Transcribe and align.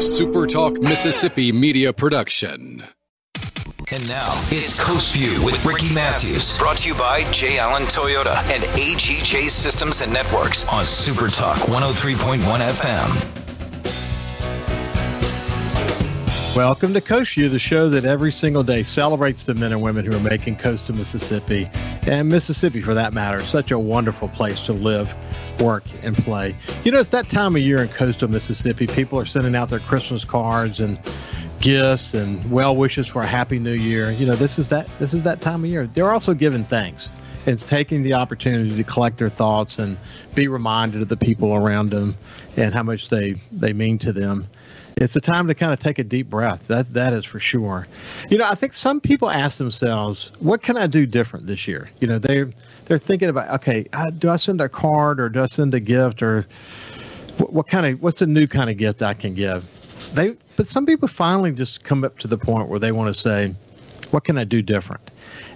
a 0.00 0.02
SuperTalk 0.02 0.82
Mississippi 0.82 1.52
media 1.52 1.92
production. 1.92 2.82
And 3.92 4.08
now 4.08 4.30
it's 4.44 4.82
Coast 4.82 5.14
View 5.14 5.44
with 5.44 5.62
Ricky 5.62 5.92
Matthews, 5.92 6.56
brought 6.56 6.78
to 6.78 6.88
you 6.88 6.94
by 6.94 7.30
J. 7.32 7.58
Allen 7.58 7.82
Toyota 7.82 8.34
and 8.50 8.62
AGJ 8.80 9.50
Systems 9.50 10.00
and 10.00 10.10
Networks 10.10 10.66
on 10.68 10.84
SuperTalk 10.84 11.56
103.1 11.66 12.38
FM. 12.40 13.40
Welcome 16.56 16.94
to 16.94 17.02
Coast 17.02 17.34
View, 17.34 17.50
the 17.50 17.58
show 17.58 17.90
that 17.90 18.06
every 18.06 18.32
single 18.32 18.62
day 18.62 18.82
celebrates 18.82 19.44
the 19.44 19.52
men 19.52 19.72
and 19.72 19.82
women 19.82 20.06
who 20.06 20.16
are 20.16 20.20
making 20.20 20.56
coastal 20.56 20.94
Mississippi 20.94 21.68
and 22.06 22.26
Mississippi, 22.26 22.80
for 22.80 22.94
that 22.94 23.12
matter, 23.12 23.42
such 23.42 23.70
a 23.70 23.78
wonderful 23.78 24.28
place 24.28 24.62
to 24.62 24.72
live, 24.72 25.14
work, 25.60 25.84
and 26.02 26.16
play. 26.16 26.56
You 26.84 26.92
know, 26.92 26.98
it's 26.98 27.10
that 27.10 27.28
time 27.28 27.56
of 27.56 27.62
year 27.62 27.82
in 27.82 27.88
coastal 27.88 28.28
Mississippi. 28.28 28.86
People 28.86 29.18
are 29.18 29.24
sending 29.24 29.54
out 29.54 29.68
their 29.68 29.80
Christmas 29.80 30.24
cards 30.24 30.80
and 30.80 30.98
gifts 31.60 32.14
and 32.14 32.50
well 32.50 32.74
wishes 32.74 33.06
for 33.06 33.22
a 33.22 33.26
happy 33.26 33.58
new 33.58 33.72
year. 33.72 34.10
You 34.10 34.26
know, 34.26 34.36
this 34.36 34.58
is 34.58 34.68
that 34.68 34.88
this 34.98 35.14
is 35.14 35.22
that 35.22 35.40
time 35.40 35.64
of 35.64 35.70
year. 35.70 35.86
They're 35.86 36.12
also 36.12 36.34
giving 36.34 36.64
thanks. 36.64 37.12
It's 37.46 37.64
taking 37.64 38.02
the 38.02 38.14
opportunity 38.14 38.76
to 38.76 38.84
collect 38.84 39.18
their 39.18 39.30
thoughts 39.30 39.78
and 39.78 39.96
be 40.34 40.48
reminded 40.48 41.00
of 41.02 41.08
the 41.08 41.16
people 41.16 41.54
around 41.54 41.90
them 41.90 42.16
and 42.56 42.74
how 42.74 42.82
much 42.82 43.08
they 43.08 43.34
they 43.52 43.72
mean 43.72 43.98
to 43.98 44.12
them 44.12 44.46
it's 45.00 45.16
a 45.16 45.20
time 45.20 45.48
to 45.48 45.54
kind 45.54 45.72
of 45.72 45.78
take 45.78 45.98
a 45.98 46.04
deep 46.04 46.28
breath. 46.28 46.68
That 46.68 46.92
that 46.94 47.12
is 47.12 47.24
for 47.24 47.40
sure. 47.40 47.88
You 48.30 48.38
know, 48.38 48.44
I 48.44 48.54
think 48.54 48.74
some 48.74 49.00
people 49.00 49.30
ask 49.30 49.58
themselves, 49.58 50.30
"What 50.40 50.62
can 50.62 50.76
I 50.76 50.86
do 50.86 51.06
different 51.06 51.46
this 51.46 51.66
year?" 51.66 51.90
You 52.00 52.06
know, 52.06 52.18
they 52.18 52.44
they're 52.84 52.98
thinking 52.98 53.30
about, 53.30 53.48
okay, 53.54 53.86
do 54.18 54.28
I 54.28 54.36
send 54.36 54.60
a 54.60 54.68
card 54.68 55.18
or 55.18 55.28
do 55.28 55.42
I 55.42 55.46
send 55.46 55.74
a 55.74 55.80
gift 55.80 56.22
or 56.22 56.46
what, 57.38 57.52
what 57.52 57.66
kind 57.66 57.86
of 57.86 58.02
what's 58.02 58.20
a 58.20 58.26
new 58.26 58.46
kind 58.46 58.68
of 58.68 58.76
gift 58.76 59.02
I 59.02 59.14
can 59.14 59.34
give? 59.34 59.64
They 60.14 60.36
but 60.56 60.68
some 60.68 60.84
people 60.84 61.08
finally 61.08 61.52
just 61.52 61.82
come 61.82 62.04
up 62.04 62.18
to 62.18 62.28
the 62.28 62.38
point 62.38 62.68
where 62.68 62.78
they 62.78 62.92
want 62.92 63.14
to 63.14 63.18
say, 63.18 63.54
"What 64.10 64.24
can 64.24 64.36
I 64.36 64.44
do 64.44 64.60
different?" 64.60 65.10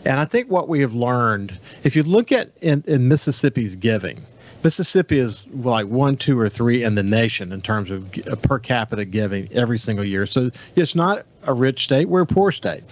And 0.06 0.20
I 0.20 0.24
think 0.24 0.50
what 0.50 0.68
we 0.68 0.80
have 0.80 0.94
learned, 0.94 1.58
if 1.82 1.96
you 1.96 2.02
look 2.02 2.32
at 2.32 2.50
in, 2.60 2.82
in 2.86 3.08
Mississippi's 3.08 3.76
giving, 3.76 4.24
Mississippi 4.64 5.18
is 5.18 5.46
like 5.48 5.86
one, 5.86 6.16
two, 6.16 6.40
or 6.40 6.48
three 6.48 6.82
in 6.82 6.94
the 6.94 7.02
nation 7.02 7.52
in 7.52 7.60
terms 7.60 7.90
of 7.90 8.10
uh, 8.26 8.34
per 8.36 8.58
capita 8.58 9.04
giving 9.04 9.46
every 9.52 9.78
single 9.78 10.04
year. 10.04 10.24
So 10.24 10.50
it's 10.74 10.94
not 10.94 11.26
a 11.44 11.52
rich 11.52 11.84
state; 11.84 12.08
we're 12.08 12.22
a 12.22 12.26
poor 12.26 12.50
state. 12.50 12.82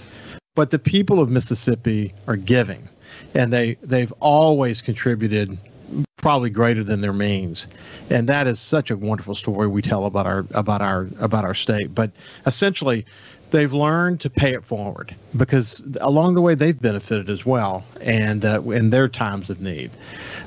But 0.54 0.70
the 0.70 0.78
people 0.78 1.18
of 1.18 1.30
Mississippi 1.30 2.12
are 2.26 2.36
giving, 2.36 2.86
and 3.34 3.52
they 3.52 3.76
they've 3.82 4.12
always 4.20 4.82
contributed 4.82 5.56
probably 6.18 6.50
greater 6.50 6.84
than 6.84 7.00
their 7.00 7.12
means 7.12 7.66
and 8.08 8.28
that 8.28 8.46
is 8.46 8.60
such 8.60 8.92
a 8.92 8.96
wonderful 8.96 9.34
story 9.34 9.66
we 9.66 9.82
tell 9.82 10.06
about 10.06 10.24
our 10.24 10.46
about 10.52 10.80
our 10.80 11.08
about 11.18 11.44
our 11.44 11.52
state 11.52 11.92
but 11.94 12.12
essentially 12.46 13.04
they've 13.52 13.72
learned 13.72 14.20
to 14.20 14.30
pay 14.30 14.54
it 14.54 14.64
forward 14.64 15.14
because 15.36 15.82
along 16.00 16.34
the 16.34 16.40
way 16.40 16.54
they've 16.54 16.80
benefited 16.80 17.30
as 17.30 17.46
well 17.46 17.84
and 18.00 18.44
uh, 18.44 18.60
in 18.62 18.90
their 18.90 19.08
times 19.08 19.48
of 19.48 19.60
need. 19.60 19.90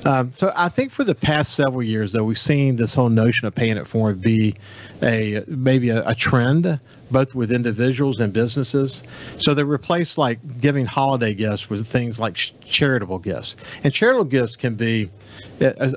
Um, 0.04 0.32
so 0.32 0.52
I 0.54 0.68
think 0.68 0.92
for 0.92 1.04
the 1.04 1.14
past 1.14 1.54
several 1.54 1.82
years, 1.82 2.12
though, 2.12 2.24
we've 2.24 2.38
seen 2.38 2.76
this 2.76 2.94
whole 2.94 3.08
notion 3.08 3.46
of 3.46 3.54
paying 3.54 3.76
it 3.76 3.86
forward 3.86 4.20
be 4.20 4.54
a 5.02 5.42
maybe 5.46 5.88
a, 5.88 6.06
a 6.06 6.14
trend 6.14 6.78
both 7.10 7.34
with 7.34 7.52
individuals 7.52 8.20
and 8.20 8.32
businesses. 8.32 9.02
So 9.38 9.54
they 9.54 9.64
replace 9.64 10.18
like 10.18 10.38
giving 10.60 10.86
holiday 10.86 11.34
gifts 11.34 11.70
with 11.70 11.86
things 11.86 12.18
like 12.18 12.36
sh- 12.36 12.52
charitable 12.64 13.18
gifts. 13.18 13.56
And 13.84 13.92
charitable 13.92 14.24
gifts 14.24 14.56
can 14.56 14.74
be, 14.74 15.10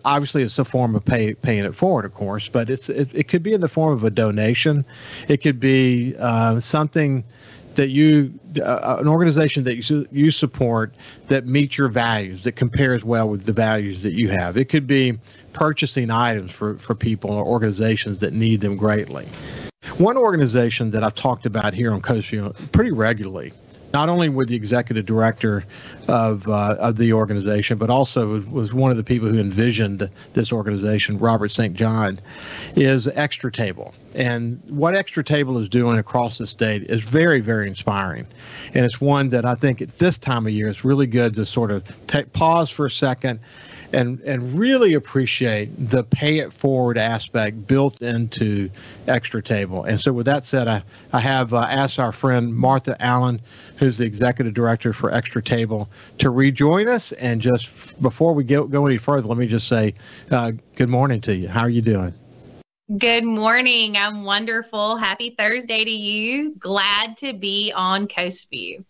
obviously, 0.05 0.43
it's 0.43 0.59
a 0.59 0.65
form 0.65 0.95
of 0.95 1.03
pay, 1.05 1.33
paying 1.33 1.65
it 1.65 1.75
forward, 1.75 2.05
of 2.05 2.13
course, 2.13 2.49
but 2.49 2.69
it's 2.69 2.89
it, 2.89 3.09
it 3.13 3.27
could 3.27 3.43
be 3.43 3.53
in 3.53 3.61
the 3.61 3.69
form 3.69 3.93
of 3.93 4.03
a 4.03 4.09
donation. 4.09 4.85
It 5.27 5.37
could 5.41 5.59
be 5.59 6.15
uh, 6.19 6.59
something 6.59 7.23
that 7.75 7.89
you 7.89 8.33
uh, 8.61 8.97
an 8.99 9.07
organization 9.07 9.63
that 9.63 9.89
you 9.89 10.05
you 10.11 10.31
support 10.31 10.93
that 11.27 11.45
meets 11.45 11.77
your 11.77 11.87
values 11.87 12.43
that 12.43 12.53
compares 12.53 13.05
well 13.05 13.29
with 13.29 13.45
the 13.45 13.53
values 13.53 14.03
that 14.03 14.13
you 14.13 14.27
have. 14.27 14.57
It 14.57 14.65
could 14.65 14.85
be 14.85 15.17
purchasing 15.53 16.11
items 16.11 16.51
for 16.51 16.77
for 16.77 16.93
people 16.93 17.31
or 17.31 17.45
organizations 17.45 18.19
that 18.19 18.33
need 18.33 18.61
them 18.61 18.75
greatly. 18.75 19.25
One 19.99 20.15
organization 20.15 20.91
that 20.91 21.03
I've 21.03 21.15
talked 21.15 21.45
about 21.45 21.73
here 21.73 21.91
on 21.91 22.01
Coast 22.01 22.29
View 22.29 22.53
pretty 22.71 22.91
regularly 22.91 23.51
not 23.93 24.07
only 24.07 24.29
with 24.29 24.49
the 24.49 24.55
executive 24.55 25.05
director 25.05 25.65
of 26.07 26.47
uh, 26.47 26.75
of 26.79 26.97
the 26.97 27.11
organization, 27.11 27.77
but 27.77 27.89
also 27.89 28.41
was 28.51 28.73
one 28.73 28.91
of 28.91 28.97
the 28.97 29.03
people 29.03 29.27
who 29.27 29.39
envisioned 29.39 30.09
this 30.33 30.51
organization, 30.51 31.17
Robert 31.17 31.49
St. 31.49 31.73
John, 31.73 32.19
is 32.75 33.07
Extra 33.07 33.51
Table. 33.51 33.93
And 34.15 34.61
what 34.67 34.95
Extra 34.95 35.23
Table 35.23 35.57
is 35.57 35.67
doing 35.69 35.97
across 35.97 36.37
the 36.37 36.47
state 36.47 36.83
is 36.83 37.03
very, 37.03 37.39
very 37.39 37.67
inspiring. 37.67 38.27
And 38.73 38.85
it's 38.85 39.01
one 39.01 39.29
that 39.29 39.45
I 39.45 39.55
think 39.55 39.81
at 39.81 39.97
this 39.97 40.17
time 40.17 40.45
of 40.45 40.53
year 40.53 40.67
is 40.67 40.83
really 40.83 41.07
good 41.07 41.35
to 41.35 41.45
sort 41.45 41.71
of 41.71 41.83
take 42.07 42.31
pause 42.33 42.69
for 42.69 42.85
a 42.85 42.91
second 42.91 43.39
and 43.93 44.19
and 44.21 44.57
really 44.57 44.93
appreciate 44.93 45.69
the 45.89 46.03
pay 46.03 46.39
it 46.39 46.53
forward 46.53 46.97
aspect 46.97 47.67
built 47.67 48.01
into 48.01 48.69
Extra 49.07 49.41
Table. 49.41 49.83
And 49.83 49.99
so, 49.99 50.13
with 50.13 50.25
that 50.25 50.45
said, 50.45 50.67
I 50.67 50.83
I 51.13 51.19
have 51.19 51.53
uh, 51.53 51.65
asked 51.69 51.99
our 51.99 52.11
friend 52.11 52.55
Martha 52.55 52.95
Allen, 53.01 53.41
who's 53.77 53.97
the 53.97 54.05
executive 54.05 54.53
director 54.53 54.93
for 54.93 55.13
Extra 55.13 55.41
Table, 55.41 55.89
to 56.19 56.29
rejoin 56.29 56.87
us. 56.87 57.11
And 57.13 57.41
just 57.41 58.01
before 58.01 58.33
we 58.33 58.43
go 58.43 58.65
go 58.65 58.85
any 58.85 58.97
further, 58.97 59.27
let 59.27 59.37
me 59.37 59.47
just 59.47 59.67
say 59.67 59.93
uh, 60.31 60.51
good 60.75 60.89
morning 60.89 61.21
to 61.21 61.35
you. 61.35 61.47
How 61.47 61.61
are 61.61 61.69
you 61.69 61.81
doing? 61.81 62.13
Good 62.97 63.23
morning. 63.23 63.97
I'm 63.97 64.23
wonderful. 64.23 64.97
Happy 64.97 65.35
Thursday 65.37 65.85
to 65.85 65.91
you. 65.91 66.55
Glad 66.55 67.17
to 67.17 67.33
be 67.33 67.71
on 67.75 68.07
Coast 68.07 68.49
View. 68.49 68.83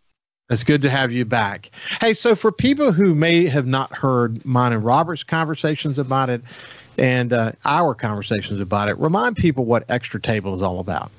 It's 0.50 0.64
good 0.64 0.82
to 0.82 0.90
have 0.90 1.12
you 1.12 1.26
back. 1.26 1.70
Hey, 2.02 2.14
so 2.14 2.36
for 2.36 2.52
people 2.52 2.92
who 2.92 3.14
may 3.14 3.46
have 3.46 3.68
not 3.68 3.96
heard 3.96 4.44
mine 4.44 4.74
and 4.74 4.84
Robert's 4.84 5.24
conversations 5.24 6.00
about 6.00 6.30
it 6.30 6.42
and 6.98 7.32
uh, 7.32 7.52
our 7.66 7.94
conversations 7.94 8.60
about 8.60 8.90
it, 8.90 8.98
remind 8.98 9.36
people 9.36 9.66
what 9.66 9.86
Extra 9.90 10.20
Table 10.20 10.56
is 10.56 10.62
all 10.62 10.80
about. 10.80 11.12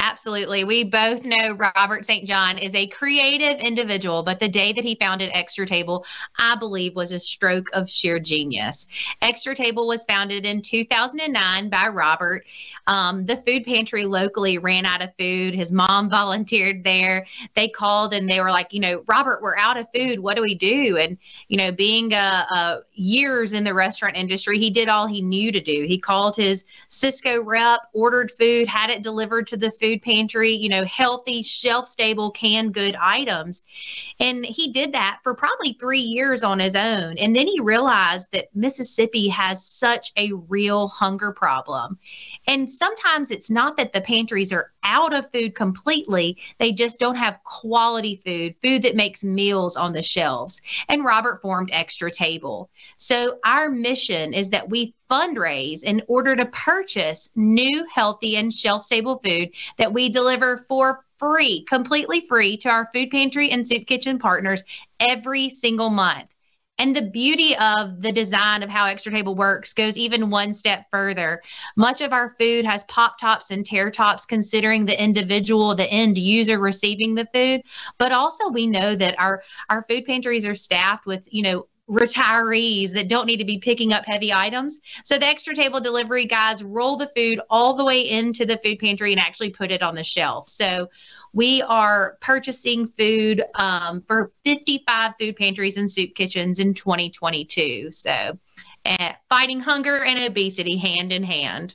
Absolutely. 0.00 0.62
We 0.62 0.84
both 0.84 1.24
know 1.24 1.56
Robert 1.56 2.04
St. 2.04 2.24
John 2.24 2.56
is 2.56 2.72
a 2.74 2.86
creative 2.86 3.58
individual, 3.58 4.22
but 4.22 4.38
the 4.38 4.48
day 4.48 4.72
that 4.72 4.84
he 4.84 4.94
founded 4.94 5.30
Extra 5.34 5.66
Table, 5.66 6.06
I 6.38 6.54
believe, 6.54 6.94
was 6.94 7.10
a 7.10 7.18
stroke 7.18 7.66
of 7.72 7.90
sheer 7.90 8.20
genius. 8.20 8.86
Extra 9.22 9.56
Table 9.56 9.88
was 9.88 10.04
founded 10.04 10.46
in 10.46 10.62
2009 10.62 11.68
by 11.68 11.88
Robert. 11.88 12.46
Um, 12.86 13.26
the 13.26 13.36
food 13.38 13.64
pantry 13.64 14.04
locally 14.04 14.58
ran 14.58 14.86
out 14.86 15.02
of 15.02 15.10
food. 15.18 15.54
His 15.54 15.72
mom 15.72 16.08
volunteered 16.18 16.84
there. 16.84 17.26
They 17.54 17.68
called 17.68 18.14
and 18.14 18.30
they 18.30 18.40
were 18.40 18.50
like, 18.50 18.72
you 18.72 18.80
know, 18.80 19.02
Robert, 19.08 19.42
we're 19.42 19.56
out 19.56 19.76
of 19.76 19.88
food. 19.92 20.20
What 20.20 20.36
do 20.36 20.42
we 20.42 20.54
do? 20.54 20.96
And, 20.96 21.18
you 21.48 21.56
know, 21.56 21.72
being 21.72 22.12
a, 22.12 22.16
a 22.16 22.80
years 22.98 23.52
in 23.52 23.64
the 23.64 23.74
restaurant 23.74 24.16
industry, 24.16 24.58
he 24.58 24.70
did 24.70 24.88
all 24.88 25.06
he 25.06 25.22
knew 25.22 25.52
to 25.52 25.60
do. 25.60 25.84
He 25.86 25.98
called 25.98 26.36
his 26.36 26.64
Sysco 26.90 27.44
rep, 27.44 27.80
ordered 27.92 28.30
food, 28.32 28.66
had 28.66 28.90
it 28.90 29.02
delivered 29.02 29.46
to 29.48 29.56
the 29.56 29.70
food 29.70 30.02
pantry, 30.02 30.50
you 30.50 30.68
know, 30.68 30.84
healthy, 30.84 31.42
shelf 31.42 31.86
stable, 31.86 32.30
canned 32.30 32.74
good 32.74 32.96
items. 32.96 33.64
And 34.20 34.44
he 34.44 34.72
did 34.72 34.92
that 34.92 35.20
for 35.22 35.34
probably 35.34 35.74
three 35.74 36.00
years 36.00 36.42
on 36.42 36.58
his 36.58 36.74
own. 36.74 37.18
And 37.18 37.34
then 37.34 37.46
he 37.46 37.60
realized 37.60 38.28
that 38.32 38.54
Mississippi 38.54 39.28
has 39.28 39.64
such 39.64 40.12
a 40.16 40.32
real 40.48 40.88
hunger 40.88 41.32
problem. 41.32 41.98
And 42.46 42.68
sometimes 42.68 43.30
it's 43.30 43.50
not 43.50 43.76
that 43.76 43.92
the 43.92 44.00
pantries 44.00 44.52
are 44.52 44.72
out 44.82 45.12
of 45.12 45.30
food 45.30 45.54
completely, 45.54 46.38
they 46.58 46.72
just 46.72 46.98
don't 46.98 47.14
have 47.16 47.42
quality 47.44 48.16
food, 48.16 48.54
food 48.62 48.82
that 48.82 48.96
makes 48.96 49.22
meals 49.22 49.76
on 49.76 49.92
the 49.92 50.02
shelves. 50.02 50.62
And 50.88 51.04
Robert 51.04 51.42
formed 51.42 51.68
Extra 51.72 52.10
Table. 52.10 52.70
So 52.96 53.38
our 53.44 53.70
mission 53.70 54.32
is 54.32 54.50
that 54.50 54.68
we 54.68 54.94
fundraise 55.10 55.82
in 55.82 56.02
order 56.08 56.34
to 56.36 56.46
purchase 56.46 57.30
new, 57.36 57.86
healthy, 57.92 58.36
and 58.36 58.52
shelf 58.52 58.84
stable 58.84 59.18
food 59.18 59.50
that 59.76 59.92
we 59.92 60.08
deliver 60.08 60.56
for 60.56 61.04
free, 61.18 61.64
completely 61.64 62.20
free 62.20 62.56
to 62.58 62.68
our 62.68 62.86
food 62.92 63.10
pantry 63.10 63.50
and 63.50 63.66
soup 63.66 63.86
kitchen 63.86 64.18
partners 64.18 64.62
every 65.00 65.48
single 65.48 65.90
month. 65.90 66.32
And 66.80 66.94
the 66.94 67.02
beauty 67.02 67.56
of 67.56 68.02
the 68.02 68.12
design 68.12 68.62
of 68.62 68.70
how 68.70 68.86
Extra 68.86 69.10
Table 69.10 69.34
works 69.34 69.72
goes 69.72 69.96
even 69.96 70.30
one 70.30 70.54
step 70.54 70.86
further. 70.92 71.42
Much 71.74 72.00
of 72.00 72.12
our 72.12 72.28
food 72.28 72.64
has 72.64 72.84
pop 72.84 73.18
tops 73.18 73.50
and 73.50 73.66
tear 73.66 73.90
tops, 73.90 74.24
considering 74.24 74.86
the 74.86 75.02
individual, 75.02 75.74
the 75.74 75.90
end 75.90 76.16
user 76.16 76.60
receiving 76.60 77.16
the 77.16 77.26
food. 77.34 77.62
But 77.98 78.12
also, 78.12 78.48
we 78.48 78.68
know 78.68 78.94
that 78.94 79.18
our 79.18 79.42
our 79.68 79.82
food 79.82 80.04
pantries 80.04 80.46
are 80.46 80.54
staffed 80.54 81.04
with 81.04 81.26
you 81.32 81.42
know 81.42 81.66
retirees 81.88 82.90
that 82.92 83.08
don't 83.08 83.26
need 83.26 83.38
to 83.38 83.44
be 83.44 83.58
picking 83.58 83.92
up 83.92 84.04
heavy 84.04 84.32
items. 84.32 84.80
So 85.04 85.18
the 85.18 85.26
extra 85.26 85.54
table 85.54 85.80
delivery 85.80 86.26
guys 86.26 86.62
roll 86.62 86.96
the 86.96 87.10
food 87.16 87.40
all 87.48 87.74
the 87.74 87.84
way 87.84 88.08
into 88.08 88.44
the 88.44 88.58
food 88.58 88.78
pantry 88.78 89.12
and 89.12 89.20
actually 89.20 89.50
put 89.50 89.72
it 89.72 89.82
on 89.82 89.94
the 89.94 90.04
shelf. 90.04 90.48
So 90.48 90.88
we 91.32 91.62
are 91.62 92.18
purchasing 92.20 92.86
food 92.86 93.44
um, 93.54 94.02
for 94.02 94.32
55 94.44 95.14
food 95.18 95.36
pantries 95.36 95.76
and 95.76 95.90
soup 95.90 96.14
kitchens 96.14 96.58
in 96.58 96.74
2022. 96.74 97.90
So 97.92 98.38
uh, 98.84 99.12
fighting 99.28 99.60
hunger 99.60 100.04
and 100.04 100.18
obesity 100.18 100.76
hand 100.76 101.12
in 101.12 101.22
hand. 101.22 101.74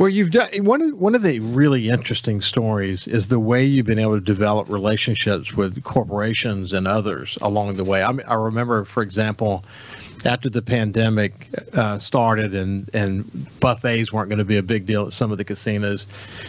Well, 0.00 0.08
you've 0.08 0.30
done 0.30 0.48
one 0.64 0.80
of 0.80 0.94
one 0.94 1.14
of 1.14 1.20
the 1.20 1.40
really 1.40 1.90
interesting 1.90 2.40
stories 2.40 3.06
is 3.06 3.28
the 3.28 3.38
way 3.38 3.62
you've 3.66 3.84
been 3.84 3.98
able 3.98 4.14
to 4.14 4.24
develop 4.24 4.66
relationships 4.70 5.52
with 5.52 5.84
corporations 5.84 6.72
and 6.72 6.88
others 6.88 7.36
along 7.42 7.76
the 7.76 7.84
way. 7.84 8.02
I 8.02 8.10
mean, 8.10 8.26
I 8.26 8.32
remember, 8.32 8.86
for 8.86 9.02
example, 9.02 9.62
after 10.24 10.48
the 10.48 10.62
pandemic 10.62 11.48
uh, 11.74 11.98
started 11.98 12.54
and 12.54 12.88
and 12.94 13.46
buffets 13.60 14.10
weren't 14.10 14.30
going 14.30 14.38
to 14.38 14.44
be 14.46 14.56
a 14.56 14.62
big 14.62 14.86
deal 14.86 15.06
at 15.06 15.12
some 15.12 15.32
of 15.32 15.36
the 15.36 15.44
casinos, 15.44 16.06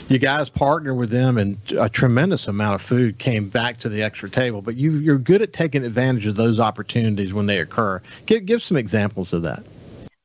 you 0.07 0.18
guys 0.18 0.50
partnered 0.50 0.95
with 0.95 1.09
them, 1.09 1.38
and 1.38 1.57
a 1.77 1.89
tremendous 1.89 2.47
amount 2.47 2.75
of 2.75 2.81
food 2.81 3.18
came 3.18 3.50
back 3.50 3.75
to 3.80 3.89
the 3.89 4.01
extra 4.01 4.30
table. 4.30 4.62
But 4.62 4.77
you 4.77 4.94
you're 5.00 5.18
good 5.18 5.42
at 5.42 5.51
taking 5.51 5.83
advantage 5.83 6.25
of 6.25 6.38
those 6.38 6.62
opportunities 6.62 7.33
when 7.33 7.47
they 7.47 7.59
occur. 7.59 8.01
Give 8.27 8.45
give 8.45 8.63
some 8.63 8.77
examples 8.77 9.33
of 9.33 9.42
that. 9.42 9.65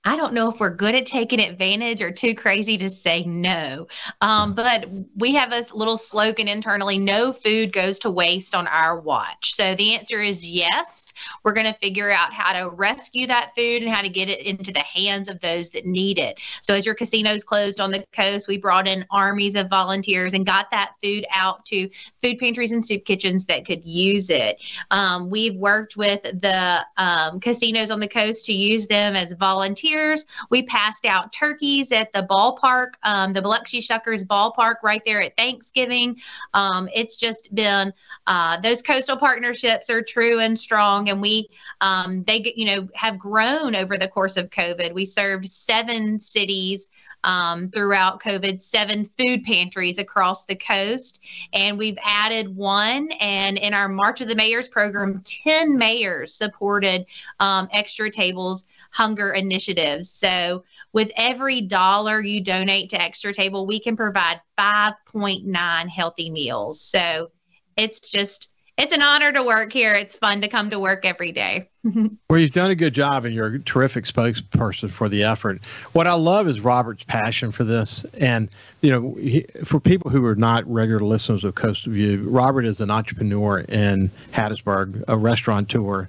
I 0.06 0.14
don't 0.14 0.32
know 0.34 0.48
if 0.48 0.60
we're 0.60 0.70
good 0.70 0.94
at 0.94 1.04
taking 1.04 1.40
advantage 1.40 2.00
or 2.00 2.12
too 2.12 2.32
crazy 2.34 2.78
to 2.78 2.88
say 2.88 3.24
no. 3.24 3.88
Um, 4.20 4.54
but 4.54 4.88
we 5.16 5.34
have 5.34 5.52
a 5.52 5.66
little 5.74 5.98
slogan 5.98 6.46
internally 6.46 6.96
no 6.96 7.32
food 7.32 7.72
goes 7.72 7.98
to 8.00 8.10
waste 8.10 8.54
on 8.54 8.68
our 8.68 9.00
watch. 9.00 9.54
So 9.54 9.74
the 9.74 9.96
answer 9.96 10.20
is 10.20 10.48
yes. 10.48 11.05
We're 11.42 11.52
going 11.52 11.66
to 11.66 11.78
figure 11.78 12.10
out 12.10 12.32
how 12.32 12.52
to 12.52 12.70
rescue 12.70 13.26
that 13.26 13.54
food 13.54 13.82
and 13.82 13.92
how 13.92 14.02
to 14.02 14.08
get 14.08 14.28
it 14.28 14.40
into 14.40 14.72
the 14.72 14.80
hands 14.80 15.28
of 15.28 15.40
those 15.40 15.70
that 15.70 15.86
need 15.86 16.18
it. 16.18 16.38
So, 16.62 16.74
as 16.74 16.86
your 16.86 16.94
casinos 16.94 17.44
closed 17.44 17.80
on 17.80 17.90
the 17.90 18.04
coast, 18.12 18.48
we 18.48 18.58
brought 18.58 18.88
in 18.88 19.04
armies 19.10 19.56
of 19.56 19.68
volunteers 19.68 20.32
and 20.32 20.46
got 20.46 20.70
that 20.70 20.92
food 21.02 21.26
out 21.34 21.64
to 21.66 21.88
food 22.22 22.38
pantries 22.38 22.72
and 22.72 22.84
soup 22.84 23.04
kitchens 23.04 23.46
that 23.46 23.64
could 23.64 23.84
use 23.84 24.30
it. 24.30 24.62
Um, 24.90 25.30
we've 25.30 25.56
worked 25.56 25.96
with 25.96 26.22
the 26.22 26.84
um, 26.96 27.40
casinos 27.40 27.90
on 27.90 28.00
the 28.00 28.08
coast 28.08 28.46
to 28.46 28.52
use 28.52 28.86
them 28.86 29.14
as 29.16 29.32
volunteers. 29.34 30.26
We 30.50 30.64
passed 30.64 31.06
out 31.06 31.32
turkeys 31.32 31.92
at 31.92 32.12
the 32.12 32.26
ballpark, 32.28 32.94
um, 33.02 33.32
the 33.32 33.42
Biloxi 33.42 33.80
Shuckers 33.80 34.24
ballpark 34.24 34.76
right 34.82 35.02
there 35.04 35.20
at 35.20 35.36
Thanksgiving. 35.36 36.20
Um, 36.54 36.88
it's 36.94 37.16
just 37.16 37.54
been 37.54 37.92
uh, 38.26 38.60
those 38.60 38.82
coastal 38.82 39.16
partnerships 39.16 39.90
are 39.90 40.02
true 40.02 40.40
and 40.40 40.58
strong, 40.58 41.05
and 41.10 41.20
we 41.20 41.48
um, 41.80 42.22
they 42.24 42.52
you 42.56 42.66
know 42.66 42.88
have 42.94 43.18
grown 43.18 43.74
over 43.74 43.96
the 43.96 44.08
course 44.08 44.36
of 44.36 44.50
COVID. 44.50 44.92
We 44.94 45.04
served 45.04 45.46
seven 45.46 46.18
cities 46.18 46.90
um, 47.24 47.68
throughout 47.68 48.22
COVID, 48.22 48.60
seven 48.60 49.04
food 49.04 49.44
pantries 49.44 49.98
across 49.98 50.44
the 50.44 50.56
coast, 50.56 51.20
and 51.52 51.78
we've 51.78 51.98
added 52.04 52.54
one. 52.54 53.10
And 53.20 53.58
in 53.58 53.74
our 53.74 53.88
March 53.88 54.20
of 54.20 54.28
the 54.28 54.34
Mayors 54.34 54.68
program, 54.68 55.22
ten 55.24 55.76
mayors 55.76 56.34
supported 56.34 57.06
um, 57.40 57.68
extra 57.72 58.10
tables 58.10 58.64
hunger 58.96 59.32
initiatives. 59.32 60.10
So 60.10 60.64
with 60.92 61.10
every 61.16 61.60
dollar 61.60 62.22
you 62.22 62.42
donate 62.42 62.88
to 62.90 63.02
Extra 63.02 63.32
Table, 63.32 63.66
we 63.66 63.78
can 63.78 63.94
provide 63.94 64.40
5.9 64.58 65.88
healthy 65.88 66.30
meals. 66.30 66.80
So 66.80 67.30
it's 67.76 68.10
just 68.10 68.54
it's 68.78 68.92
an 68.92 69.00
honor 69.00 69.32
to 69.32 69.42
work 69.42 69.72
here. 69.72 69.94
It's 69.94 70.14
fun 70.14 70.42
to 70.42 70.48
come 70.48 70.68
to 70.70 70.78
work 70.78 71.06
every 71.06 71.32
day. 71.32 71.68
well, 72.28 72.38
you've 72.38 72.52
done 72.52 72.70
a 72.70 72.74
good 72.74 72.92
job, 72.92 73.24
and 73.24 73.34
you're 73.34 73.46
a 73.46 73.58
terrific 73.60 74.04
spokesperson 74.04 74.90
for 74.90 75.08
the 75.08 75.24
effort. 75.24 75.64
What 75.92 76.06
I 76.06 76.12
love 76.12 76.46
is 76.46 76.60
Robert's 76.60 77.04
passion 77.04 77.52
for 77.52 77.64
this, 77.64 78.04
and 78.20 78.50
you 78.82 78.90
know, 78.90 79.14
he, 79.14 79.46
for 79.64 79.80
people 79.80 80.10
who 80.10 80.24
are 80.26 80.34
not 80.34 80.70
regular 80.70 81.00
listeners 81.00 81.42
of 81.42 81.54
Coast 81.54 81.86
View, 81.86 82.28
Robert 82.28 82.66
is 82.66 82.80
an 82.80 82.90
entrepreneur 82.90 83.60
in 83.60 84.10
Hattiesburg, 84.32 85.04
a 85.08 85.16
restaurateur 85.16 86.08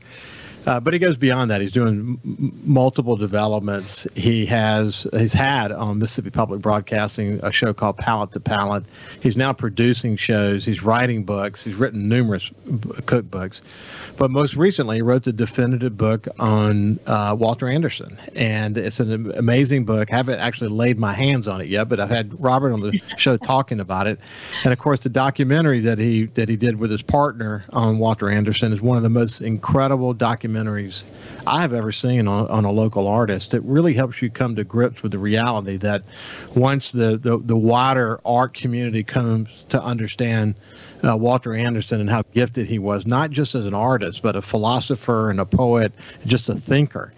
uh, 0.68 0.82
but 0.82 0.92
he 0.92 1.00
goes 1.00 1.18
beyond 1.18 1.50
that. 1.50 1.62
He's 1.62 1.72
doing 1.72 2.20
m- 2.26 2.52
multiple 2.66 3.16
developments. 3.16 4.06
He 4.16 4.46
has 4.48 5.08
he's 5.14 5.32
had 5.32 5.72
on 5.72 5.98
Mississippi 5.98 6.30
Public 6.30 6.62
Broadcasting 6.62 7.40
a 7.42 7.54
show 7.54 7.74
called 7.74 7.98
Palate 7.98 8.34
to 8.34 8.42
Palate. 8.42 8.84
He's 9.22 9.38
now 9.38 9.54
producing 9.54 10.18
shows. 10.18 10.66
He's 10.66 10.84
writing 10.84 11.24
books. 11.24 11.64
He's 11.64 11.76
written 11.76 12.10
numerous 12.10 12.50
cookbooks, 12.68 13.62
but 14.18 14.30
most 14.30 14.56
recently 14.56 14.98
he 14.98 15.02
wrote 15.02 15.24
the 15.24 15.32
definitive 15.32 15.98
book 15.98 16.28
on 16.38 17.00
uh, 17.08 17.34
Walter 17.40 17.70
Anderson, 17.70 18.20
and 18.36 18.78
it's 18.78 19.00
an 19.00 19.32
amazing 19.38 19.86
book. 19.86 20.12
I 20.12 20.18
haven't 20.18 20.40
actually 20.40 20.70
laid 20.70 21.00
my 21.00 21.14
hands 21.14 21.48
on 21.48 21.62
it 21.62 21.68
yet, 21.70 21.88
but 21.88 22.02
I've 22.02 22.10
had 22.10 22.38
Robert 22.44 22.74
on 22.74 22.82
the 22.82 23.00
show 23.18 23.38
talking 23.38 23.80
about 23.80 24.06
it, 24.06 24.20
and 24.66 24.74
of 24.74 24.80
course 24.80 25.00
the 25.00 25.10
documentary 25.10 25.80
that 25.80 25.98
he 25.98 26.26
that 26.26 26.50
he 26.50 26.58
did 26.58 26.78
with 26.78 26.92
his 26.92 27.02
partner 27.02 27.64
on 27.72 28.00
Walter 28.00 28.30
Anderson 28.30 28.74
is 28.74 28.82
one 28.82 28.98
of 28.98 29.04
the 29.04 29.10
most 29.10 29.40
incredible 29.40 30.14
documentaries 30.14 30.57
documentaries 30.58 31.04
I've 31.46 31.74
ever 31.74 31.92
seen 31.92 32.28
on, 32.28 32.48
on 32.48 32.66
a 32.66 32.72
local 32.72 33.08
artist. 33.08 33.54
It 33.54 33.64
really 33.64 33.94
helps 33.94 34.22
you 34.22 34.30
come 34.30 34.56
to 34.56 34.64
grips 34.64 35.04
with 35.04 35.12
the 35.12 35.20
reality 35.20 35.78
that 35.78 36.04
once 36.56 36.92
the, 36.92 37.18
the, 37.18 37.38
the 37.38 37.58
wider 37.58 38.20
art 38.26 38.54
community 38.54 39.04
comes 39.04 39.66
to 39.70 39.82
understand 39.82 40.56
uh, 41.08 41.16
Walter 41.16 41.54
Anderson 41.54 42.02
and 42.02 42.10
how 42.10 42.24
gifted 42.34 42.68
he 42.68 42.80
was, 42.80 43.06
not 43.06 43.32
just 43.32 43.56
as 43.56 43.66
an 43.66 43.74
artist, 43.74 44.22
but 44.22 44.36
a 44.36 44.42
philosopher 44.42 45.30
and 45.30 45.40
a 45.40 45.46
poet, 45.46 45.94
just 46.26 46.50
a 46.50 46.56
thinker. 46.56 47.14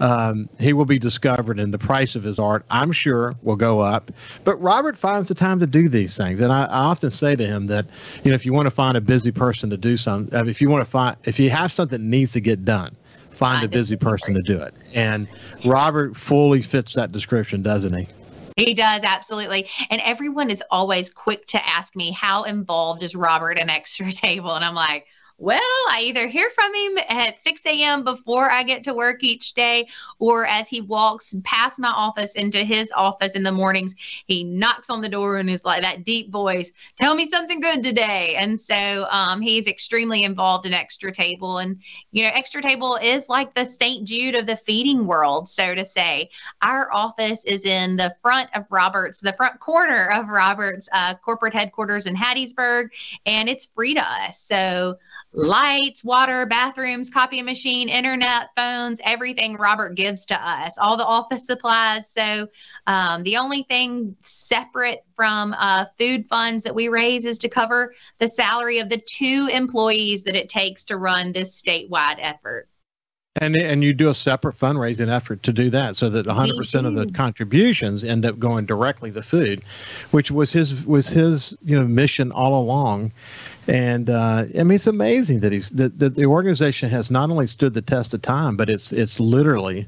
Um, 0.00 0.48
he 0.58 0.72
will 0.72 0.84
be 0.84 0.98
discovered 0.98 1.60
and 1.60 1.72
the 1.72 1.78
price 1.78 2.16
of 2.16 2.24
his 2.24 2.40
art 2.40 2.64
i'm 2.68 2.90
sure 2.90 3.36
will 3.42 3.56
go 3.56 3.78
up. 3.78 4.10
But 4.42 4.60
robert 4.60 4.98
finds 4.98 5.28
the 5.28 5.34
time 5.34 5.60
to 5.60 5.66
do 5.66 5.88
these 5.88 6.16
things. 6.16 6.40
And 6.40 6.52
I, 6.52 6.64
I, 6.64 6.78
often 6.84 7.10
say 7.10 7.36
to 7.36 7.46
him 7.46 7.68
that 7.68 7.86
you 8.24 8.30
know 8.30 8.34
if 8.34 8.44
you 8.44 8.52
want 8.52 8.66
to 8.66 8.72
find 8.72 8.96
a 8.96 9.00
busy 9.00 9.30
person 9.30 9.70
to 9.70 9.76
do 9.76 9.96
something 9.96 10.48
if 10.48 10.60
you 10.60 10.68
want 10.68 10.84
to 10.84 10.90
find 10.90 11.16
if 11.24 11.38
you 11.38 11.48
have 11.50 11.70
something 11.70 12.00
that 12.00 12.04
needs 12.04 12.32
to 12.32 12.40
get 12.40 12.64
done 12.64 12.96
find, 13.30 13.60
find 13.60 13.64
a 13.64 13.68
busy 13.68 13.96
person 13.96 14.34
to 14.34 14.42
do 14.42 14.58
it. 14.60 14.74
And 14.94 15.28
robert 15.64 16.16
fully 16.16 16.62
fits 16.62 16.94
that 16.94 17.12
description 17.12 17.62
doesn't 17.62 17.94
he? 17.94 18.08
He 18.56 18.72
does 18.72 19.02
absolutely. 19.02 19.68
And 19.90 20.00
everyone 20.02 20.50
is 20.50 20.62
always 20.70 21.10
quick 21.10 21.46
to 21.46 21.68
ask 21.68 21.96
me, 21.96 22.12
how 22.12 22.44
involved 22.44 23.02
is 23.02 23.16
Robert 23.16 23.58
in 23.58 23.68
Extra 23.68 24.12
Table? 24.12 24.54
And 24.54 24.64
I'm 24.64 24.74
like, 24.74 25.06
well, 25.38 25.60
I 25.90 26.02
either 26.04 26.28
hear 26.28 26.48
from 26.50 26.72
him 26.74 26.98
at 27.08 27.42
6 27.42 27.66
a.m. 27.66 28.04
before 28.04 28.50
I 28.50 28.62
get 28.62 28.84
to 28.84 28.94
work 28.94 29.24
each 29.24 29.54
day, 29.54 29.88
or 30.20 30.46
as 30.46 30.68
he 30.68 30.80
walks 30.80 31.34
past 31.42 31.80
my 31.80 31.88
office 31.88 32.34
into 32.34 32.58
his 32.58 32.92
office 32.94 33.32
in 33.32 33.42
the 33.42 33.50
mornings, 33.50 33.94
he 34.26 34.44
knocks 34.44 34.90
on 34.90 35.00
the 35.00 35.08
door 35.08 35.38
and 35.38 35.50
is 35.50 35.64
like 35.64 35.82
that 35.82 36.04
deep 36.04 36.30
voice, 36.30 36.70
tell 36.96 37.14
me 37.16 37.28
something 37.28 37.60
good 37.60 37.82
today. 37.82 38.36
And 38.36 38.60
so 38.60 39.06
um, 39.10 39.40
he's 39.40 39.66
extremely 39.66 40.22
involved 40.22 40.66
in 40.66 40.72
Extra 40.72 41.10
Table. 41.10 41.58
And, 41.58 41.80
you 42.12 42.22
know, 42.22 42.30
Extra 42.32 42.62
Table 42.62 42.96
is 43.02 43.28
like 43.28 43.54
the 43.54 43.64
St. 43.64 44.06
Jude 44.06 44.36
of 44.36 44.46
the 44.46 44.56
feeding 44.56 45.06
world, 45.06 45.48
so 45.48 45.74
to 45.74 45.84
say. 45.84 46.30
Our 46.62 46.92
office 46.92 47.44
is 47.44 47.66
in 47.66 47.96
the 47.96 48.14
front 48.22 48.50
of 48.54 48.70
Robert's, 48.70 49.18
the 49.18 49.32
front 49.32 49.58
corner 49.58 50.10
of 50.12 50.28
Robert's 50.28 50.88
uh, 50.92 51.16
corporate 51.16 51.54
headquarters 51.54 52.06
in 52.06 52.14
Hattiesburg, 52.14 52.90
and 53.26 53.48
it's 53.48 53.66
free 53.66 53.94
to 53.94 54.02
us. 54.02 54.38
So, 54.38 54.96
lights, 55.34 56.04
water, 56.04 56.46
bathrooms, 56.46 57.10
copy 57.10 57.42
machine, 57.42 57.88
internet, 57.88 58.50
phones, 58.56 59.00
everything 59.04 59.56
Robert 59.56 59.96
gives 59.96 60.24
to 60.26 60.48
us, 60.48 60.78
all 60.78 60.96
the 60.96 61.04
office 61.04 61.44
supplies. 61.44 62.08
So 62.08 62.48
um, 62.86 63.24
the 63.24 63.36
only 63.36 63.64
thing 63.64 64.16
separate 64.22 65.04
from 65.16 65.54
uh, 65.58 65.86
food 65.98 66.26
funds 66.26 66.62
that 66.62 66.74
we 66.74 66.88
raise 66.88 67.26
is 67.26 67.38
to 67.40 67.48
cover 67.48 67.94
the 68.18 68.28
salary 68.28 68.78
of 68.78 68.88
the 68.88 69.02
two 69.06 69.48
employees 69.52 70.22
that 70.24 70.36
it 70.36 70.48
takes 70.48 70.84
to 70.84 70.96
run 70.96 71.32
this 71.32 71.60
statewide 71.60 72.18
effort. 72.20 72.68
And 73.40 73.56
and 73.56 73.82
you 73.82 73.92
do 73.92 74.10
a 74.10 74.14
separate 74.14 74.54
fundraising 74.54 75.08
effort 75.08 75.42
to 75.42 75.52
do 75.52 75.68
that, 75.70 75.96
so 75.96 76.08
that 76.08 76.24
100 76.24 76.56
percent 76.56 76.86
of 76.86 76.94
the 76.94 77.10
contributions 77.10 78.04
end 78.04 78.24
up 78.24 78.38
going 78.38 78.64
directly 78.64 79.10
to 79.10 79.22
food, 79.22 79.60
which 80.12 80.30
was 80.30 80.52
his 80.52 80.86
was 80.86 81.08
his 81.08 81.52
you 81.64 81.76
know 81.76 81.84
mission 81.84 82.30
all 82.30 82.62
along. 82.62 83.10
And 83.66 84.10
uh, 84.10 84.44
I 84.58 84.62
mean, 84.62 84.72
it's 84.72 84.86
amazing 84.86 85.40
that 85.40 85.52
he's 85.52 85.70
that, 85.70 85.98
that 85.98 86.14
the 86.14 86.26
organization 86.26 86.90
has 86.90 87.10
not 87.10 87.30
only 87.30 87.46
stood 87.46 87.74
the 87.74 87.82
test 87.82 88.12
of 88.12 88.22
time, 88.22 88.56
but 88.56 88.68
it's 88.68 88.92
it's 88.92 89.18
literally 89.20 89.86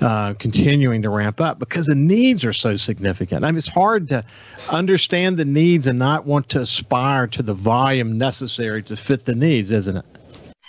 uh, 0.00 0.34
continuing 0.34 1.02
to 1.02 1.10
ramp 1.10 1.40
up 1.40 1.58
because 1.58 1.86
the 1.86 1.94
needs 1.94 2.44
are 2.44 2.52
so 2.52 2.76
significant. 2.76 3.44
I 3.44 3.50
mean, 3.50 3.58
it's 3.58 3.68
hard 3.68 4.08
to 4.08 4.24
understand 4.70 5.36
the 5.36 5.44
needs 5.44 5.88
and 5.88 5.98
not 5.98 6.26
want 6.26 6.48
to 6.50 6.60
aspire 6.60 7.26
to 7.28 7.42
the 7.42 7.54
volume 7.54 8.16
necessary 8.16 8.82
to 8.84 8.96
fit 8.96 9.24
the 9.24 9.34
needs, 9.34 9.72
isn't 9.72 9.96
it? 9.96 10.04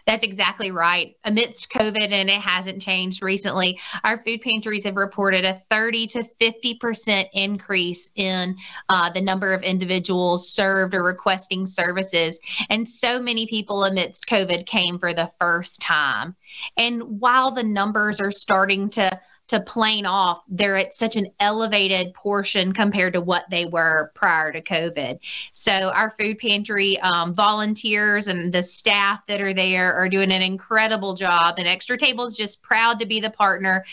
That's 0.09 0.23
exactly 0.23 0.71
right. 0.71 1.15
Amidst 1.25 1.71
COVID, 1.71 2.09
and 2.09 2.31
it 2.31 2.41
hasn't 2.41 2.81
changed 2.81 3.21
recently, 3.21 3.79
our 4.03 4.17
food 4.17 4.41
pantries 4.41 4.83
have 4.85 4.95
reported 4.95 5.45
a 5.45 5.53
30 5.53 6.07
to 6.07 6.23
50% 6.41 7.29
increase 7.33 8.09
in 8.15 8.57
uh, 8.89 9.11
the 9.11 9.21
number 9.21 9.53
of 9.53 9.61
individuals 9.61 10.49
served 10.49 10.95
or 10.95 11.03
requesting 11.03 11.67
services. 11.67 12.39
And 12.71 12.89
so 12.89 13.21
many 13.21 13.45
people 13.45 13.83
amidst 13.83 14.25
COVID 14.25 14.65
came 14.65 14.97
for 14.97 15.13
the 15.13 15.29
first 15.39 15.79
time. 15.79 16.35
And 16.75 17.03
while 17.19 17.51
the 17.51 17.61
numbers 17.61 18.19
are 18.19 18.31
starting 18.31 18.89
to 18.89 19.11
to 19.49 19.59
plane 19.59 20.05
off, 20.05 20.43
they're 20.47 20.77
at 20.77 20.93
such 20.93 21.15
an 21.15 21.27
elevated 21.39 22.13
portion 22.13 22.71
compared 22.71 23.13
to 23.13 23.21
what 23.21 23.45
they 23.49 23.65
were 23.65 24.11
prior 24.13 24.51
to 24.51 24.61
COVID. 24.61 25.19
So 25.53 25.89
our 25.89 26.11
food 26.11 26.37
pantry 26.37 26.99
um, 26.99 27.33
volunteers 27.33 28.27
and 28.27 28.53
the 28.53 28.61
staff 28.61 29.25
that 29.27 29.41
are 29.41 29.53
there 29.53 29.93
are 29.95 30.07
doing 30.07 30.31
an 30.31 30.43
incredible 30.43 31.15
job. 31.15 31.55
And 31.57 31.67
Extra 31.67 31.97
Table 31.97 32.25
is 32.25 32.37
just 32.37 32.61
proud 32.61 32.99
to 32.99 33.07
be 33.07 33.19
the 33.19 33.31
partner 33.31 33.83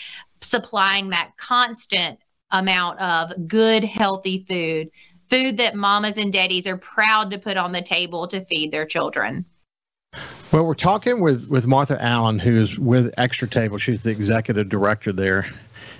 supplying 0.41 1.09
that 1.09 1.31
constant 1.37 2.19
amount 2.51 2.99
of 3.01 3.47
good, 3.47 3.83
healthy 3.83 4.45
food, 4.47 4.91
food 5.27 5.57
that 5.57 5.75
mamas 5.75 6.17
and 6.17 6.31
daddies 6.31 6.67
are 6.67 6.77
proud 6.77 7.31
to 7.31 7.39
put 7.39 7.57
on 7.57 7.71
the 7.71 7.81
table 7.81 8.27
to 8.27 8.41
feed 8.41 8.71
their 8.71 8.85
children. 8.85 9.43
Well, 10.51 10.65
we're 10.65 10.75
talking 10.75 11.19
with, 11.19 11.47
with 11.49 11.67
Martha 11.67 12.01
Allen, 12.01 12.39
who's 12.39 12.79
with 12.79 13.13
Extra 13.17 13.49
Table. 13.49 13.77
She's 13.77 14.03
the 14.03 14.11
executive 14.11 14.69
director 14.69 15.11
there. 15.11 15.45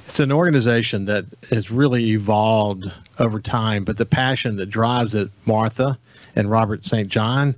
It's 0.05 0.21
an 0.21 0.31
organization 0.31 1.03
that 1.05 1.25
has 1.49 1.69
really 1.69 2.11
evolved 2.11 2.89
over 3.19 3.41
time, 3.41 3.83
but 3.83 3.97
the 3.97 4.05
passion 4.05 4.55
that 4.55 4.67
drives 4.67 5.13
it, 5.13 5.29
Martha 5.45 5.99
and 6.37 6.49
Robert 6.49 6.85
St. 6.85 7.09
John, 7.09 7.55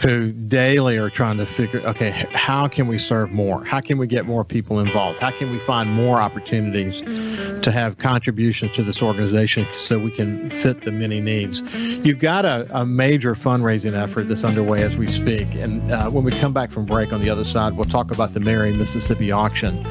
who 0.00 0.32
daily 0.32 0.96
are 0.96 1.10
trying 1.10 1.36
to 1.36 1.44
figure, 1.44 1.80
okay, 1.80 2.10
how 2.32 2.66
can 2.66 2.86
we 2.86 2.98
serve 2.98 3.30
more? 3.32 3.62
How 3.64 3.80
can 3.80 3.98
we 3.98 4.06
get 4.06 4.24
more 4.24 4.44
people 4.44 4.80
involved? 4.80 5.18
How 5.18 5.30
can 5.30 5.50
we 5.50 5.58
find 5.58 5.90
more 5.90 6.20
opportunities 6.20 7.02
mm-hmm. 7.02 7.60
to 7.60 7.70
have 7.70 7.98
contributions 7.98 8.74
to 8.76 8.82
this 8.82 9.02
organization 9.02 9.66
so 9.78 9.98
we 9.98 10.10
can 10.10 10.48
fit 10.50 10.84
the 10.84 10.92
many 10.92 11.20
needs? 11.20 11.60
You've 11.74 12.18
got 12.18 12.46
a, 12.46 12.66
a 12.70 12.86
major 12.86 13.34
fundraising 13.34 13.92
effort 13.92 14.28
that's 14.28 14.42
underway 14.42 14.82
as 14.82 14.96
we 14.96 15.06
speak. 15.06 15.54
And 15.56 15.92
uh, 15.92 16.08
when 16.08 16.24
we 16.24 16.32
come 16.32 16.54
back 16.54 16.70
from 16.70 16.86
break 16.86 17.12
on 17.12 17.20
the 17.20 17.28
other 17.28 17.44
side, 17.44 17.76
we'll 17.76 17.84
talk 17.84 18.10
about 18.10 18.32
the 18.32 18.40
Merry 18.40 18.72
Mississippi 18.72 19.30
auction 19.30 19.82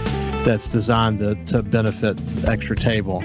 that's 0.44 0.70
designed 0.70 1.20
to, 1.20 1.36
to 1.46 1.62
benefit 1.62 2.20
Extra 2.48 2.76
Table 2.76 3.24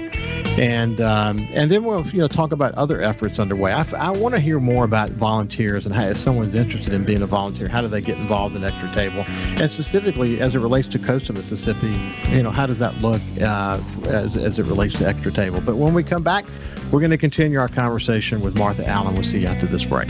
and 0.57 1.01
um, 1.01 1.47
and 1.51 1.69
then 1.69 1.83
we'll 1.83 2.05
you 2.07 2.19
know 2.19 2.27
talk 2.27 2.51
about 2.51 2.73
other 2.75 3.01
efforts 3.01 3.39
underway. 3.39 3.71
I, 3.73 3.85
I 3.97 4.11
want 4.11 4.35
to 4.35 4.39
hear 4.39 4.59
more 4.59 4.85
about 4.85 5.09
volunteers 5.11 5.85
and 5.85 5.93
how 5.93 6.03
if 6.05 6.17
someone's 6.17 6.55
interested 6.55 6.93
in 6.93 7.03
being 7.03 7.21
a 7.21 7.25
volunteer, 7.25 7.67
how 7.67 7.81
do 7.81 7.87
they 7.87 8.01
get 8.01 8.17
involved 8.17 8.55
in 8.55 8.63
Extra 8.63 8.91
Table, 8.93 9.25
and 9.27 9.69
specifically 9.69 10.41
as 10.41 10.55
it 10.55 10.59
relates 10.59 10.87
to 10.89 10.99
coastal 10.99 11.35
Mississippi, 11.35 11.99
you 12.29 12.43
know 12.43 12.51
how 12.51 12.65
does 12.65 12.79
that 12.79 12.95
look 13.01 13.21
uh, 13.41 13.79
as 14.05 14.35
as 14.37 14.59
it 14.59 14.65
relates 14.65 14.97
to 14.99 15.07
Extra 15.07 15.31
Table? 15.31 15.61
But 15.61 15.75
when 15.75 15.93
we 15.93 16.03
come 16.03 16.23
back, 16.23 16.45
we're 16.91 16.99
going 16.99 17.11
to 17.11 17.17
continue 17.17 17.59
our 17.59 17.69
conversation 17.69 18.41
with 18.41 18.57
Martha 18.57 18.87
Allen. 18.87 19.13
We'll 19.13 19.23
see 19.23 19.39
you 19.39 19.47
after 19.47 19.65
this 19.65 19.83
break. 19.83 20.09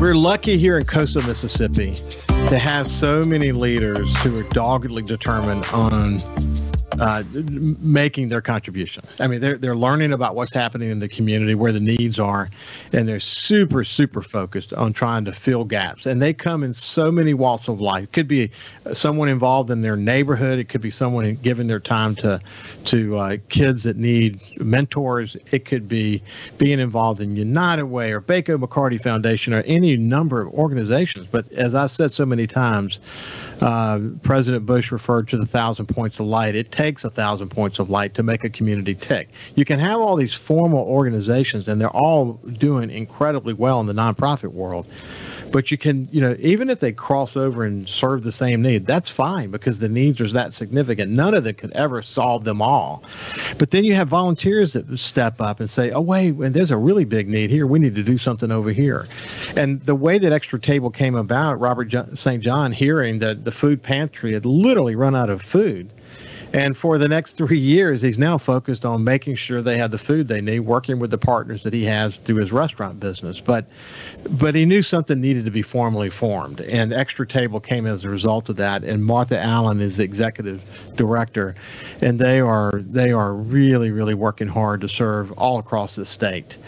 We're 0.00 0.14
lucky 0.14 0.56
here 0.56 0.78
in 0.78 0.86
coastal 0.86 1.20
Mississippi 1.24 1.92
to 2.48 2.58
have 2.58 2.88
so 2.88 3.22
many 3.22 3.52
leaders 3.52 4.08
who 4.22 4.34
are 4.34 4.48
doggedly 4.48 5.02
determined 5.02 5.66
on 5.74 6.16
uh, 7.00 7.22
making 7.80 8.28
their 8.28 8.42
contribution. 8.42 9.02
I 9.18 9.26
mean, 9.26 9.40
they're 9.40 9.56
they're 9.56 9.76
learning 9.76 10.12
about 10.12 10.34
what's 10.34 10.52
happening 10.52 10.90
in 10.90 11.00
the 11.00 11.08
community, 11.08 11.54
where 11.54 11.72
the 11.72 11.80
needs 11.80 12.20
are, 12.20 12.50
and 12.92 13.08
they're 13.08 13.20
super 13.20 13.84
super 13.84 14.20
focused 14.20 14.74
on 14.74 14.92
trying 14.92 15.24
to 15.24 15.32
fill 15.32 15.64
gaps. 15.64 16.04
And 16.04 16.20
they 16.20 16.34
come 16.34 16.62
in 16.62 16.74
so 16.74 17.10
many 17.10 17.32
walks 17.32 17.68
of 17.68 17.80
life. 17.80 18.04
It 18.04 18.12
could 18.12 18.28
be 18.28 18.50
someone 18.92 19.28
involved 19.28 19.70
in 19.70 19.80
their 19.80 19.96
neighborhood. 19.96 20.58
It 20.58 20.68
could 20.68 20.82
be 20.82 20.90
someone 20.90 21.38
giving 21.42 21.66
their 21.66 21.80
time 21.80 22.14
to 22.16 22.38
to 22.84 23.16
uh, 23.16 23.36
kids 23.48 23.84
that 23.84 23.96
need 23.96 24.40
mentors. 24.60 25.36
It 25.52 25.64
could 25.64 25.88
be 25.88 26.22
being 26.58 26.80
involved 26.80 27.20
in 27.20 27.34
United 27.34 27.86
Way 27.86 28.12
or 28.12 28.20
Bacot 28.20 28.62
McCarty 28.62 29.00
Foundation 29.00 29.54
or 29.54 29.62
any 29.62 29.96
number 29.96 30.42
of 30.42 30.52
organizations. 30.52 31.26
But 31.26 31.50
as 31.52 31.74
I've 31.74 31.90
said 31.90 32.12
so 32.12 32.26
many 32.26 32.46
times 32.46 33.00
uh, 33.60 34.00
President 34.22 34.64
Bush 34.64 34.90
referred 34.90 35.28
to 35.28 35.36
the 35.36 35.46
thousand 35.46 35.86
points 35.86 36.18
of 36.18 36.26
light. 36.26 36.54
It 36.54 36.72
takes 36.72 36.89
a 37.04 37.10
thousand 37.10 37.48
points 37.48 37.78
of 37.78 37.90
light 37.90 38.14
to 38.14 38.22
make 38.22 38.44
a 38.44 38.50
community 38.50 38.94
tick. 38.94 39.28
You 39.54 39.64
can 39.64 39.78
have 39.78 40.00
all 40.00 40.16
these 40.16 40.34
formal 40.34 40.84
organizations, 40.84 41.68
and 41.68 41.80
they're 41.80 41.88
all 41.90 42.34
doing 42.58 42.90
incredibly 42.90 43.54
well 43.54 43.80
in 43.80 43.86
the 43.86 43.92
nonprofit 43.92 44.52
world. 44.52 44.86
But 45.50 45.70
you 45.70 45.78
can, 45.78 46.08
you 46.12 46.20
know, 46.20 46.36
even 46.38 46.70
if 46.70 46.80
they 46.80 46.92
cross 46.92 47.36
over 47.36 47.64
and 47.64 47.88
serve 47.88 48.22
the 48.22 48.32
same 48.32 48.62
need, 48.62 48.86
that's 48.86 49.10
fine 49.10 49.50
because 49.50 49.78
the 49.78 49.88
needs 49.88 50.20
are 50.20 50.28
that 50.28 50.54
significant. 50.54 51.10
None 51.10 51.34
of 51.34 51.44
them 51.44 51.54
could 51.54 51.72
ever 51.72 52.02
solve 52.02 52.44
them 52.44 52.62
all. 52.62 53.02
But 53.58 53.70
then 53.70 53.84
you 53.84 53.94
have 53.94 54.08
volunteers 54.08 54.74
that 54.74 54.96
step 54.98 55.40
up 55.40 55.60
and 55.60 55.68
say, 55.68 55.90
oh, 55.90 56.00
wait, 56.00 56.30
there's 56.30 56.70
a 56.70 56.76
really 56.76 57.04
big 57.04 57.28
need 57.28 57.50
here. 57.50 57.66
We 57.66 57.78
need 57.78 57.96
to 57.96 58.02
do 58.02 58.16
something 58.16 58.52
over 58.52 58.70
here. 58.70 59.08
And 59.56 59.80
the 59.82 59.94
way 59.94 60.18
that 60.18 60.32
Extra 60.32 60.60
Table 60.60 60.90
came 60.90 61.16
about, 61.16 61.58
Robert 61.58 61.92
St. 62.14 62.42
John 62.42 62.70
hearing 62.72 63.18
that 63.18 63.44
the 63.44 63.52
food 63.52 63.82
pantry 63.82 64.32
had 64.32 64.46
literally 64.46 64.94
run 64.94 65.16
out 65.16 65.30
of 65.30 65.42
food 65.42 65.90
and 66.52 66.76
for 66.76 66.98
the 66.98 67.08
next 67.08 67.34
three 67.34 67.58
years, 67.58 68.02
he's 68.02 68.18
now 68.18 68.36
focused 68.36 68.84
on 68.84 69.04
making 69.04 69.36
sure 69.36 69.62
they 69.62 69.78
have 69.78 69.92
the 69.92 69.98
food 69.98 70.26
they 70.26 70.40
need, 70.40 70.60
working 70.60 70.98
with 70.98 71.10
the 71.10 71.18
partners 71.18 71.62
that 71.62 71.72
he 71.72 71.84
has 71.84 72.16
through 72.16 72.36
his 72.36 72.50
restaurant 72.50 72.98
business. 72.98 73.40
But, 73.40 73.66
but 74.30 74.56
he 74.56 74.64
knew 74.64 74.82
something 74.82 75.20
needed 75.20 75.44
to 75.44 75.50
be 75.52 75.62
formally 75.62 76.10
formed, 76.10 76.60
and 76.62 76.92
Extra 76.92 77.26
Table 77.26 77.60
came 77.60 77.86
as 77.86 78.04
a 78.04 78.08
result 78.08 78.48
of 78.48 78.56
that. 78.56 78.82
And 78.82 79.04
Martha 79.04 79.38
Allen 79.38 79.80
is 79.80 79.98
the 79.98 80.04
executive 80.04 80.62
director, 80.96 81.54
and 82.02 82.18
they 82.18 82.40
are 82.40 82.72
they 82.74 83.12
are 83.12 83.34
really 83.34 83.90
really 83.90 84.14
working 84.14 84.48
hard 84.48 84.80
to 84.80 84.88
serve 84.88 85.30
all 85.32 85.58
across 85.58 85.94
the 85.94 86.04
state. 86.04 86.58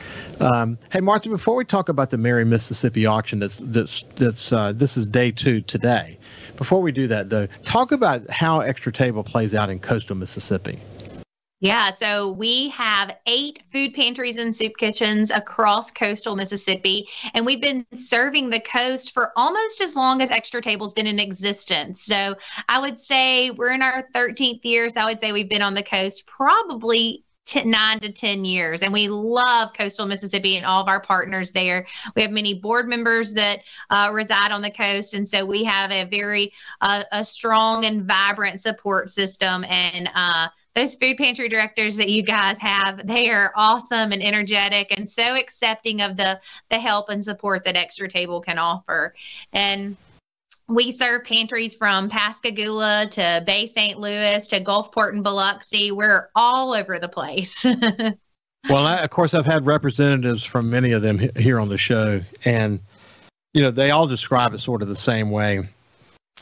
Um, 0.40 0.78
hey, 0.90 1.00
Martha, 1.00 1.28
before 1.28 1.56
we 1.56 1.64
talk 1.64 1.88
about 1.88 2.10
the 2.10 2.18
Merry 2.18 2.44
Mississippi 2.44 3.04
auction, 3.04 3.40
that's 3.40 3.58
that's 3.58 4.04
that's 4.16 4.52
uh, 4.52 4.72
this 4.72 4.96
is 4.96 5.06
day 5.06 5.30
two 5.30 5.60
today. 5.60 6.18
Before 6.56 6.80
we 6.80 6.92
do 6.92 7.06
that, 7.08 7.30
though, 7.30 7.46
talk 7.64 7.92
about 7.92 8.28
how 8.30 8.60
Extra 8.60 8.92
Table 8.92 9.24
plays 9.24 9.54
out 9.54 9.70
in 9.70 9.78
coastal 9.78 10.16
Mississippi. 10.16 10.78
Yeah, 11.62 11.92
so 11.92 12.32
we 12.32 12.70
have 12.70 13.16
eight 13.26 13.62
food 13.70 13.94
pantries 13.94 14.36
and 14.36 14.54
soup 14.54 14.72
kitchens 14.78 15.30
across 15.30 15.92
coastal 15.92 16.34
Mississippi, 16.34 17.06
and 17.34 17.46
we've 17.46 17.62
been 17.62 17.86
serving 17.94 18.50
the 18.50 18.58
coast 18.58 19.14
for 19.14 19.30
almost 19.36 19.80
as 19.80 19.94
long 19.94 20.22
as 20.22 20.32
Extra 20.32 20.60
Table's 20.60 20.92
been 20.92 21.06
in 21.06 21.20
existence. 21.20 22.02
So 22.02 22.34
I 22.68 22.80
would 22.80 22.98
say 22.98 23.50
we're 23.50 23.72
in 23.72 23.80
our 23.80 24.08
13th 24.12 24.64
year. 24.64 24.88
So 24.88 25.02
I 25.02 25.04
would 25.04 25.20
say 25.20 25.30
we've 25.30 25.48
been 25.48 25.62
on 25.62 25.74
the 25.74 25.84
coast 25.84 26.26
probably 26.26 27.24
nine 27.64 28.00
to 28.00 28.12
10 28.12 28.44
years. 28.44 28.82
And 28.82 28.92
we 28.92 29.08
love 29.08 29.72
coastal 29.72 30.06
Mississippi 30.06 30.56
and 30.56 30.66
all 30.66 30.80
of 30.80 30.88
our 30.88 31.00
partners 31.00 31.52
there. 31.52 31.86
We 32.14 32.22
have 32.22 32.30
many 32.30 32.54
board 32.54 32.88
members 32.88 33.32
that 33.34 33.60
uh, 33.90 34.10
reside 34.12 34.52
on 34.52 34.62
the 34.62 34.70
coast. 34.70 35.14
And 35.14 35.28
so 35.28 35.44
we 35.44 35.64
have 35.64 35.90
a 35.90 36.04
very 36.04 36.52
uh, 36.80 37.04
a 37.12 37.24
strong 37.24 37.84
and 37.84 38.02
vibrant 38.02 38.60
support 38.60 39.10
system. 39.10 39.64
And 39.64 40.08
uh, 40.14 40.48
those 40.74 40.94
food 40.94 41.18
pantry 41.18 41.48
directors 41.48 41.96
that 41.96 42.08
you 42.08 42.22
guys 42.22 42.58
have, 42.60 43.06
they 43.06 43.30
are 43.30 43.52
awesome 43.56 44.12
and 44.12 44.22
energetic 44.22 44.96
and 44.96 45.08
so 45.08 45.34
accepting 45.34 46.00
of 46.00 46.16
the 46.16 46.40
the 46.70 46.80
help 46.80 47.10
and 47.10 47.22
support 47.22 47.64
that 47.64 47.76
Extra 47.76 48.08
Table 48.08 48.40
can 48.40 48.58
offer. 48.58 49.14
And 49.52 49.96
we 50.68 50.90
serve 50.92 51.24
pantries 51.24 51.74
from 51.74 52.08
Pascagoula 52.08 53.08
to 53.10 53.42
Bay 53.46 53.66
St. 53.66 53.98
Louis 53.98 54.46
to 54.48 54.60
Gulfport 54.60 55.12
and 55.12 55.22
Biloxi. 55.22 55.92
We're 55.92 56.30
all 56.34 56.74
over 56.74 56.98
the 56.98 57.08
place. 57.08 57.64
well, 58.68 58.86
I, 58.86 58.98
of 58.98 59.10
course, 59.10 59.34
I've 59.34 59.46
had 59.46 59.66
representatives 59.66 60.44
from 60.44 60.70
many 60.70 60.92
of 60.92 61.02
them 61.02 61.18
here 61.36 61.60
on 61.60 61.68
the 61.68 61.78
show, 61.78 62.20
and 62.44 62.80
you 63.54 63.62
know 63.62 63.70
they 63.70 63.90
all 63.90 64.06
describe 64.06 64.54
it 64.54 64.60
sort 64.60 64.82
of 64.82 64.88
the 64.88 64.96
same 64.96 65.30
way 65.30 65.68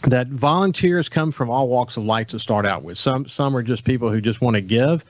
that 0.04 0.28
volunteers 0.28 1.10
come 1.10 1.30
from 1.30 1.50
all 1.50 1.68
walks 1.68 1.96
of 1.96 2.04
life 2.04 2.28
to 2.28 2.38
start 2.38 2.64
out 2.64 2.82
with. 2.82 2.96
Some 2.96 3.28
some 3.28 3.54
are 3.54 3.62
just 3.62 3.84
people 3.84 4.08
who 4.10 4.20
just 4.20 4.40
want 4.40 4.54
to 4.54 4.62
give. 4.62 5.04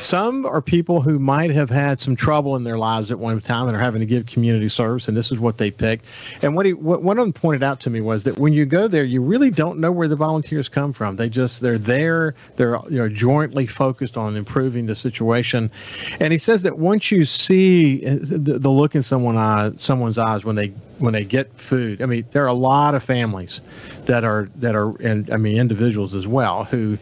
Some 0.00 0.44
are 0.46 0.60
people 0.60 1.00
who 1.00 1.20
might 1.20 1.50
have 1.50 1.70
had 1.70 2.00
some 2.00 2.16
trouble 2.16 2.56
in 2.56 2.64
their 2.64 2.78
lives 2.78 3.12
at 3.12 3.18
one 3.20 3.40
time 3.40 3.68
and 3.68 3.76
are 3.76 3.80
having 3.80 4.00
to 4.00 4.06
give 4.06 4.26
community 4.26 4.68
service, 4.68 5.06
and 5.06 5.16
this 5.16 5.30
is 5.30 5.38
what 5.38 5.58
they 5.58 5.70
picked. 5.70 6.06
And 6.42 6.56
what 6.56 6.66
he 6.66 6.72
what 6.72 7.02
one 7.02 7.18
of 7.18 7.24
them 7.24 7.32
pointed 7.32 7.62
out 7.62 7.78
to 7.80 7.90
me 7.90 8.00
was 8.00 8.24
that 8.24 8.38
when 8.38 8.52
you 8.52 8.64
go 8.64 8.88
there, 8.88 9.04
you 9.04 9.22
really 9.22 9.50
don't 9.50 9.78
know 9.78 9.92
where 9.92 10.08
the 10.08 10.16
volunteers 10.16 10.68
come 10.68 10.92
from. 10.92 11.16
They 11.16 11.28
just 11.28 11.60
they're 11.60 11.78
there. 11.78 12.34
They're 12.56 12.78
you 12.90 12.98
know 12.98 13.08
jointly 13.08 13.68
focused 13.68 14.16
on 14.16 14.36
improving 14.36 14.86
the 14.86 14.96
situation. 14.96 15.70
And 16.18 16.32
he 16.32 16.38
says 16.38 16.62
that 16.62 16.78
once 16.78 17.12
you 17.12 17.24
see 17.26 18.04
uh, 18.04 18.16
the, 18.20 18.58
the 18.58 18.70
look 18.70 18.96
in 18.96 19.04
someone 19.04 19.36
eye, 19.36 19.70
someone's 19.78 20.18
eyes 20.18 20.44
when 20.44 20.56
they 20.56 20.72
when 21.02 21.12
they 21.12 21.24
get 21.24 21.52
food. 21.60 22.00
I 22.00 22.06
mean, 22.06 22.24
there 22.30 22.44
are 22.44 22.48
a 22.48 22.54
lot 22.54 22.94
of 22.94 23.02
families 23.02 23.60
that 24.06 24.24
are 24.24 24.48
that 24.56 24.76
are 24.76 24.96
and 25.02 25.30
I 25.30 25.36
mean 25.36 25.58
individuals 25.58 26.14
as 26.14 26.26
well 26.26 26.64
who 26.64 26.96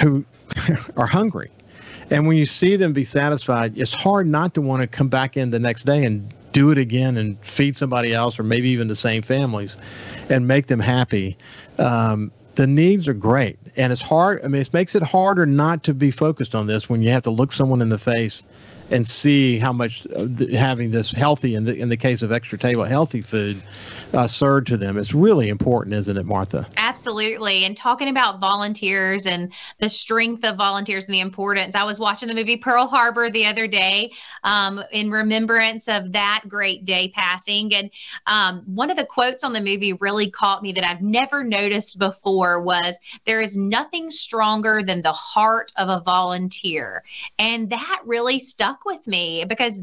who 0.00 0.24
are 0.96 1.06
hungry. 1.06 1.50
And 2.10 2.26
when 2.26 2.38
you 2.38 2.46
see 2.46 2.76
them 2.76 2.94
be 2.94 3.04
satisfied, 3.04 3.76
it's 3.76 3.92
hard 3.92 4.26
not 4.26 4.54
to 4.54 4.62
want 4.62 4.80
to 4.80 4.86
come 4.86 5.08
back 5.08 5.36
in 5.36 5.50
the 5.50 5.58
next 5.58 5.84
day 5.84 6.04
and 6.04 6.32
do 6.52 6.70
it 6.70 6.78
again 6.78 7.18
and 7.18 7.38
feed 7.40 7.76
somebody 7.76 8.14
else 8.14 8.38
or 8.38 8.44
maybe 8.44 8.70
even 8.70 8.88
the 8.88 8.96
same 8.96 9.20
families 9.20 9.76
and 10.30 10.48
make 10.48 10.68
them 10.68 10.80
happy. 10.80 11.36
Um, 11.78 12.32
the 12.54 12.66
needs 12.66 13.06
are 13.06 13.14
great. 13.14 13.58
And 13.76 13.92
it's 13.92 14.00
hard. 14.00 14.42
I 14.42 14.48
mean, 14.48 14.62
it 14.62 14.72
makes 14.72 14.94
it 14.94 15.02
harder 15.02 15.44
not 15.44 15.84
to 15.84 15.92
be 15.92 16.10
focused 16.10 16.54
on 16.54 16.66
this 16.66 16.88
when 16.88 17.02
you 17.02 17.10
have 17.10 17.24
to 17.24 17.30
look 17.30 17.52
someone 17.52 17.82
in 17.82 17.90
the 17.90 17.98
face 17.98 18.46
and 18.90 19.06
see 19.08 19.58
how 19.58 19.72
much 19.72 20.06
uh, 20.16 20.26
having 20.52 20.90
this 20.90 21.12
healthy, 21.12 21.54
in 21.54 21.64
the, 21.64 21.76
in 21.76 21.88
the 21.88 21.96
case 21.96 22.22
of 22.22 22.32
extra 22.32 22.58
table, 22.58 22.84
healthy 22.84 23.20
food 23.20 23.60
uh, 24.14 24.26
served 24.26 24.66
to 24.68 24.76
them. 24.76 24.96
It's 24.96 25.14
really 25.14 25.48
important, 25.48 25.94
isn't 25.94 26.16
it, 26.16 26.24
Martha? 26.26 26.66
Absolutely. 26.76 26.87
And 27.06 27.76
talking 27.76 28.08
about 28.08 28.40
volunteers 28.40 29.24
and 29.24 29.52
the 29.78 29.88
strength 29.88 30.44
of 30.44 30.56
volunteers 30.56 31.06
and 31.06 31.14
the 31.14 31.20
importance, 31.20 31.74
I 31.74 31.84
was 31.84 31.98
watching 31.98 32.28
the 32.28 32.34
movie 32.34 32.56
Pearl 32.56 32.86
Harbor 32.86 33.30
the 33.30 33.46
other 33.46 33.66
day 33.66 34.12
um, 34.44 34.82
in 34.92 35.10
remembrance 35.10 35.88
of 35.88 36.12
that 36.12 36.42
great 36.48 36.84
day 36.84 37.10
passing. 37.14 37.74
And 37.74 37.90
um, 38.26 38.62
one 38.66 38.90
of 38.90 38.96
the 38.96 39.06
quotes 39.06 39.42
on 39.42 39.52
the 39.52 39.60
movie 39.60 39.94
really 39.94 40.30
caught 40.30 40.62
me 40.62 40.72
that 40.72 40.84
I've 40.84 41.00
never 41.00 41.42
noticed 41.44 41.98
before 41.98 42.60
was 42.60 42.98
there 43.24 43.40
is 43.40 43.56
nothing 43.56 44.10
stronger 44.10 44.82
than 44.82 45.00
the 45.00 45.12
heart 45.12 45.72
of 45.76 45.88
a 45.88 46.02
volunteer. 46.04 47.04
And 47.38 47.70
that 47.70 48.02
really 48.04 48.38
stuck 48.38 48.84
with 48.84 49.06
me 49.06 49.44
because 49.46 49.80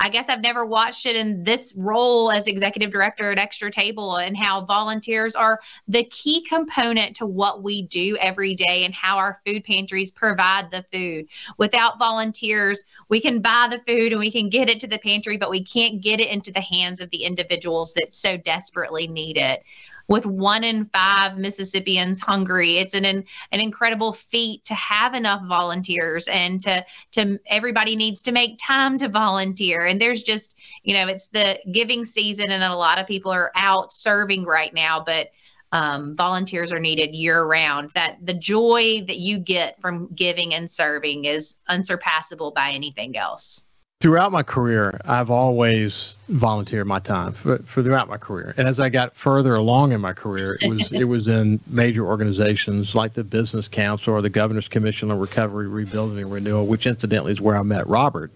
I 0.00 0.08
guess 0.08 0.28
I've 0.28 0.42
never 0.42 0.66
watched 0.66 1.06
it 1.06 1.16
in 1.16 1.42
this 1.42 1.74
role 1.76 2.30
as 2.30 2.46
executive 2.46 2.90
director 2.90 3.30
at 3.30 3.38
Extra 3.38 3.70
Table 3.70 4.16
and 4.16 4.36
how 4.36 4.64
volunteers 4.64 5.34
are 5.34 5.60
the 5.88 6.04
key 6.04 6.42
component 6.42 7.16
to 7.16 7.26
what 7.26 7.62
we 7.62 7.82
do 7.82 8.16
every 8.20 8.54
day 8.54 8.84
and 8.84 8.94
how 8.94 9.16
our 9.16 9.40
food 9.44 9.64
pantries 9.64 10.10
provide 10.10 10.70
the 10.70 10.84
food. 10.92 11.26
Without 11.58 11.98
volunteers, 11.98 12.82
we 13.08 13.20
can 13.20 13.40
buy 13.40 13.68
the 13.70 13.78
food 13.80 14.12
and 14.12 14.20
we 14.20 14.30
can 14.30 14.48
get 14.48 14.68
it 14.68 14.80
to 14.80 14.86
the 14.86 14.98
pantry, 14.98 15.36
but 15.36 15.50
we 15.50 15.62
can't 15.62 16.00
get 16.00 16.20
it 16.20 16.28
into 16.28 16.52
the 16.52 16.60
hands 16.60 17.00
of 17.00 17.10
the 17.10 17.24
individuals 17.24 17.94
that 17.94 18.12
so 18.14 18.36
desperately 18.36 19.06
need 19.06 19.36
it 19.36 19.62
with 20.08 20.26
one 20.26 20.64
in 20.64 20.84
five 20.86 21.36
Mississippians 21.36 22.20
hungry. 22.20 22.78
It's 22.78 22.94
an 22.94 23.04
an 23.04 23.24
incredible 23.52 24.12
feat 24.12 24.64
to 24.64 24.74
have 24.74 25.14
enough 25.14 25.46
volunteers 25.46 26.28
and 26.28 26.60
to 26.62 26.84
to 27.12 27.38
everybody 27.46 27.96
needs 27.96 28.22
to 28.22 28.32
make 28.32 28.58
time 28.64 28.98
to 28.98 29.08
volunteer. 29.08 29.86
And 29.86 30.00
there's 30.00 30.22
just 30.22 30.58
you 30.82 30.94
know 30.94 31.08
it's 31.08 31.28
the 31.28 31.58
giving 31.72 32.04
season 32.04 32.50
and 32.50 32.62
a 32.62 32.76
lot 32.76 32.98
of 32.98 33.06
people 33.06 33.32
are 33.32 33.52
out 33.54 33.92
serving 33.92 34.44
right 34.44 34.72
now, 34.72 35.02
but 35.04 35.30
um, 35.72 36.14
volunteers 36.14 36.72
are 36.72 36.78
needed 36.78 37.14
year 37.14 37.44
round. 37.44 37.90
That 37.92 38.18
the 38.24 38.34
joy 38.34 39.04
that 39.06 39.18
you 39.18 39.38
get 39.38 39.80
from 39.80 40.08
giving 40.14 40.54
and 40.54 40.70
serving 40.70 41.24
is 41.24 41.56
unsurpassable 41.68 42.52
by 42.52 42.70
anything 42.70 43.16
else 43.16 43.65
throughout 44.00 44.30
my 44.30 44.42
career, 44.42 45.00
I've 45.06 45.30
always 45.30 46.14
volunteered 46.28 46.86
my 46.86 46.98
time 46.98 47.32
for, 47.32 47.58
for, 47.58 47.82
throughout 47.82 48.08
my 48.08 48.18
career. 48.18 48.54
And 48.56 48.68
as 48.68 48.78
I 48.78 48.88
got 48.88 49.14
further 49.14 49.54
along 49.54 49.92
in 49.92 50.00
my 50.00 50.12
career, 50.12 50.58
it 50.60 50.68
was 50.68 50.92
it 50.92 51.04
was 51.04 51.28
in 51.28 51.60
major 51.66 52.06
organizations 52.06 52.94
like 52.94 53.14
the 53.14 53.24
Business 53.24 53.68
Council 53.68 54.14
or 54.14 54.22
the 54.22 54.30
Governor's 54.30 54.68
Commission 54.68 55.10
on 55.10 55.18
Recovery, 55.18 55.68
Rebuilding, 55.68 56.18
and 56.18 56.32
Renewal, 56.32 56.66
which 56.66 56.86
incidentally 56.86 57.32
is 57.32 57.40
where 57.40 57.56
I 57.56 57.62
met 57.62 57.86
Robert. 57.86 58.30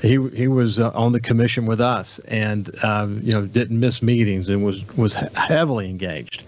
He 0.00 0.28
he 0.30 0.46
was 0.46 0.78
uh, 0.78 0.90
on 0.94 1.12
the 1.12 1.20
commission 1.20 1.66
with 1.66 1.80
us, 1.80 2.20
and 2.20 2.72
um, 2.84 3.20
you 3.22 3.32
know 3.32 3.46
didn't 3.46 3.80
miss 3.80 4.00
meetings 4.00 4.48
and 4.48 4.64
was 4.64 4.86
was 4.96 5.14
heavily 5.14 5.90
engaged. 5.90 6.44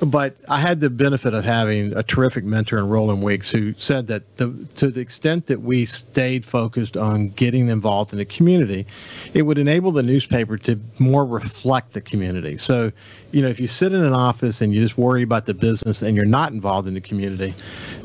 But 0.00 0.36
I 0.48 0.58
had 0.58 0.80
the 0.80 0.90
benefit 0.90 1.34
of 1.34 1.44
having 1.44 1.96
a 1.96 2.02
terrific 2.02 2.44
mentor 2.44 2.78
in 2.78 2.88
Roland 2.88 3.22
Weeks 3.22 3.50
who 3.50 3.74
said 3.74 4.06
that 4.06 4.36
the, 4.36 4.52
to 4.76 4.90
the 4.90 5.00
extent 5.00 5.46
that 5.46 5.62
we 5.62 5.86
stayed 5.86 6.44
focused 6.44 6.96
on 6.96 7.30
getting 7.30 7.68
involved 7.68 8.12
in 8.12 8.18
the 8.18 8.24
community, 8.24 8.86
it 9.34 9.42
would 9.42 9.58
enable 9.58 9.90
the 9.90 10.04
newspaper 10.04 10.56
to 10.58 10.78
more 11.00 11.24
reflect 11.24 11.94
the 11.94 12.00
community. 12.00 12.56
So 12.58 12.92
you 13.32 13.42
know, 13.42 13.48
if 13.48 13.60
you 13.60 13.66
sit 13.66 13.92
in 13.92 14.02
an 14.02 14.14
office 14.14 14.60
and 14.60 14.74
you 14.74 14.82
just 14.82 14.96
worry 14.96 15.22
about 15.22 15.46
the 15.46 15.54
business 15.54 16.00
and 16.02 16.16
you're 16.16 16.24
not 16.24 16.52
involved 16.52 16.88
in 16.88 16.94
the 16.94 17.00
community, 17.00 17.54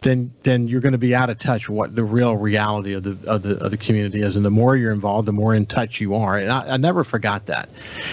then 0.04 0.32
then 0.44 0.68
you're 0.68 0.82
going 0.82 0.92
to 0.92 0.98
be 0.98 1.16
out 1.16 1.30
of 1.30 1.40
touch 1.40 1.68
with 1.68 1.78
what 1.78 1.96
the 1.96 2.04
real 2.04 2.36
reality 2.38 2.94
of 2.94 3.04
the 3.04 3.18
of 3.30 3.42
the 3.42 3.58
of 3.64 3.72
the 3.72 3.78
community 3.78 4.22
is. 4.22 4.36
And 4.36 4.46
the 4.46 4.52
more 4.52 4.76
you're 4.76 4.92
involved, 4.92 5.28
the 5.28 5.34
more 5.34 5.56
in 5.56 5.66
touch 5.66 6.00
you 6.00 6.14
are. 6.14 6.38
And 6.38 6.52
I, 6.52 6.74
I 6.74 6.78
never 6.78 7.04
forgot 7.04 7.46
that. 7.48 7.70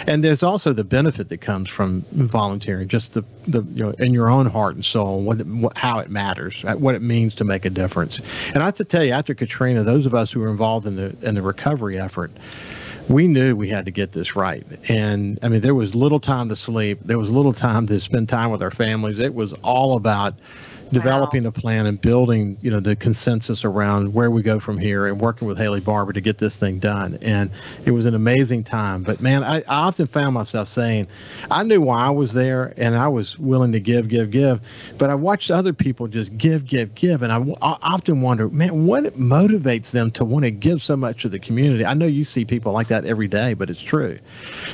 And 0.07 0.25
there's 0.25 0.43
also 0.43 0.73
the 0.73 0.85
benefit 0.85 1.29
that 1.29 1.39
comes 1.39 1.69
from 1.69 2.05
volunteering, 2.13 2.89
just 2.89 3.13
the 3.13 3.25
the 3.47 3.63
you 3.75 3.85
know 3.85 3.91
in 3.99 4.15
your 4.15 4.31
own 4.31 4.47
heart 4.47 4.75
and 4.75 4.85
soul, 4.85 5.23
what, 5.23 5.39
what 5.47 5.77
how 5.77 5.99
it 5.99 6.11
matters, 6.11 6.63
what 6.63 6.95
it 6.95 7.03
means 7.03 7.35
to 7.37 7.45
make 7.45 7.65
a 7.65 7.71
difference. 7.71 8.21
And 8.49 8.59
I 8.59 8.67
have 8.67 8.77
to 8.77 8.85
tell 8.85 9.05
you, 9.05 9.13
after 9.13 9.35
Katrina, 9.35 9.83
those 9.83 10.07
of 10.07 10.15
us 10.15 10.33
who 10.33 10.41
were 10.41 10.51
involved 10.51 10.87
in 10.87 10.97
the 10.97 11.15
in 11.23 11.35
the 11.35 11.43
recovery 11.43 11.99
effort 11.99 12.31
we 13.09 13.27
knew 13.27 13.57
we 13.57 13.69
had 13.69 13.87
to 13.87 13.91
get 13.91 14.13
this 14.13 14.37
right. 14.37 14.65
And 14.89 15.37
I 15.43 15.49
mean, 15.49 15.63
there 15.63 15.75
was 15.75 15.97
little 15.97 16.21
time 16.21 16.49
to 16.49 16.55
sleep. 16.55 17.01
There 17.05 17.19
was 17.19 17.29
little 17.29 17.53
time 17.53 17.89
to 17.89 18.01
spend 18.01 18.29
time 18.29 18.53
with 18.53 18.63
our 18.63 18.71
families. 18.71 19.19
It 19.19 19.35
was 19.35 19.53
all 19.65 19.97
about 19.97 20.35
developing 20.93 21.45
wow. 21.45 21.49
a 21.49 21.53
plan 21.53 21.87
and 21.87 22.01
building, 22.01 22.57
you 22.61 22.71
know, 22.71 22.81
the 22.81 22.97
consensus 22.97 23.65
around 23.65 24.13
where 24.13 24.31
we 24.31 24.43
go 24.43 24.59
from 24.59 24.79
here 24.79 25.07
and 25.07 25.21
working 25.21 25.47
with 25.47 25.59
Haley 25.59 25.81
Barbour 25.81 26.13
to 26.13 26.21
get 26.21 26.39
this 26.39 26.57
thing 26.57 26.79
done. 26.79 27.19
And 27.23 27.51
it 27.85 27.93
was 27.93 28.07
an 28.07 28.15
amazing 28.15 28.65
time. 28.65 29.03
But 29.03 29.21
man, 29.21 29.45
I, 29.45 29.59
I 29.59 29.87
often 29.87 30.07
found 30.07 30.35
myself 30.35 30.69
saying, 30.69 31.07
I 31.51 31.63
knew 31.63 31.81
why 31.81 32.07
I 32.07 32.11
was 32.11 32.33
there 32.33 32.75
and 32.77 32.97
I 32.97 33.09
was 33.09 33.39
willing 33.39 33.73
to 33.73 33.81
give, 33.81 34.09
give, 34.09 34.31
give. 34.31 34.61
But 34.99 35.11
I 35.11 35.15
watched 35.15 35.51
other 35.51 35.73
people 35.73 36.09
just 36.09 36.37
give, 36.37 36.67
give, 36.67 36.95
give. 36.95 37.23
And 37.23 37.33
I, 37.33 37.39
I 37.63 37.77
often 37.83 38.21
wonder, 38.21 38.49
man, 38.49 38.87
what 38.87 39.05
motivates 39.19 39.91
them 39.91 40.11
to 40.13 40.25
want 40.25 40.45
to 40.45 40.51
give 40.51 40.83
so 40.83 40.97
much 40.97 41.23
to 41.23 41.29
the 41.29 41.39
community? 41.39 41.85
I 41.85 41.95
know 41.95 42.07
you 42.07 42.25
see 42.25 42.45
people 42.45 42.73
like 42.73 42.89
that 42.89 43.05
every 43.05 43.29
day, 43.29 43.55
but 43.55 43.71
it's 43.71 43.81
true. 43.81 44.19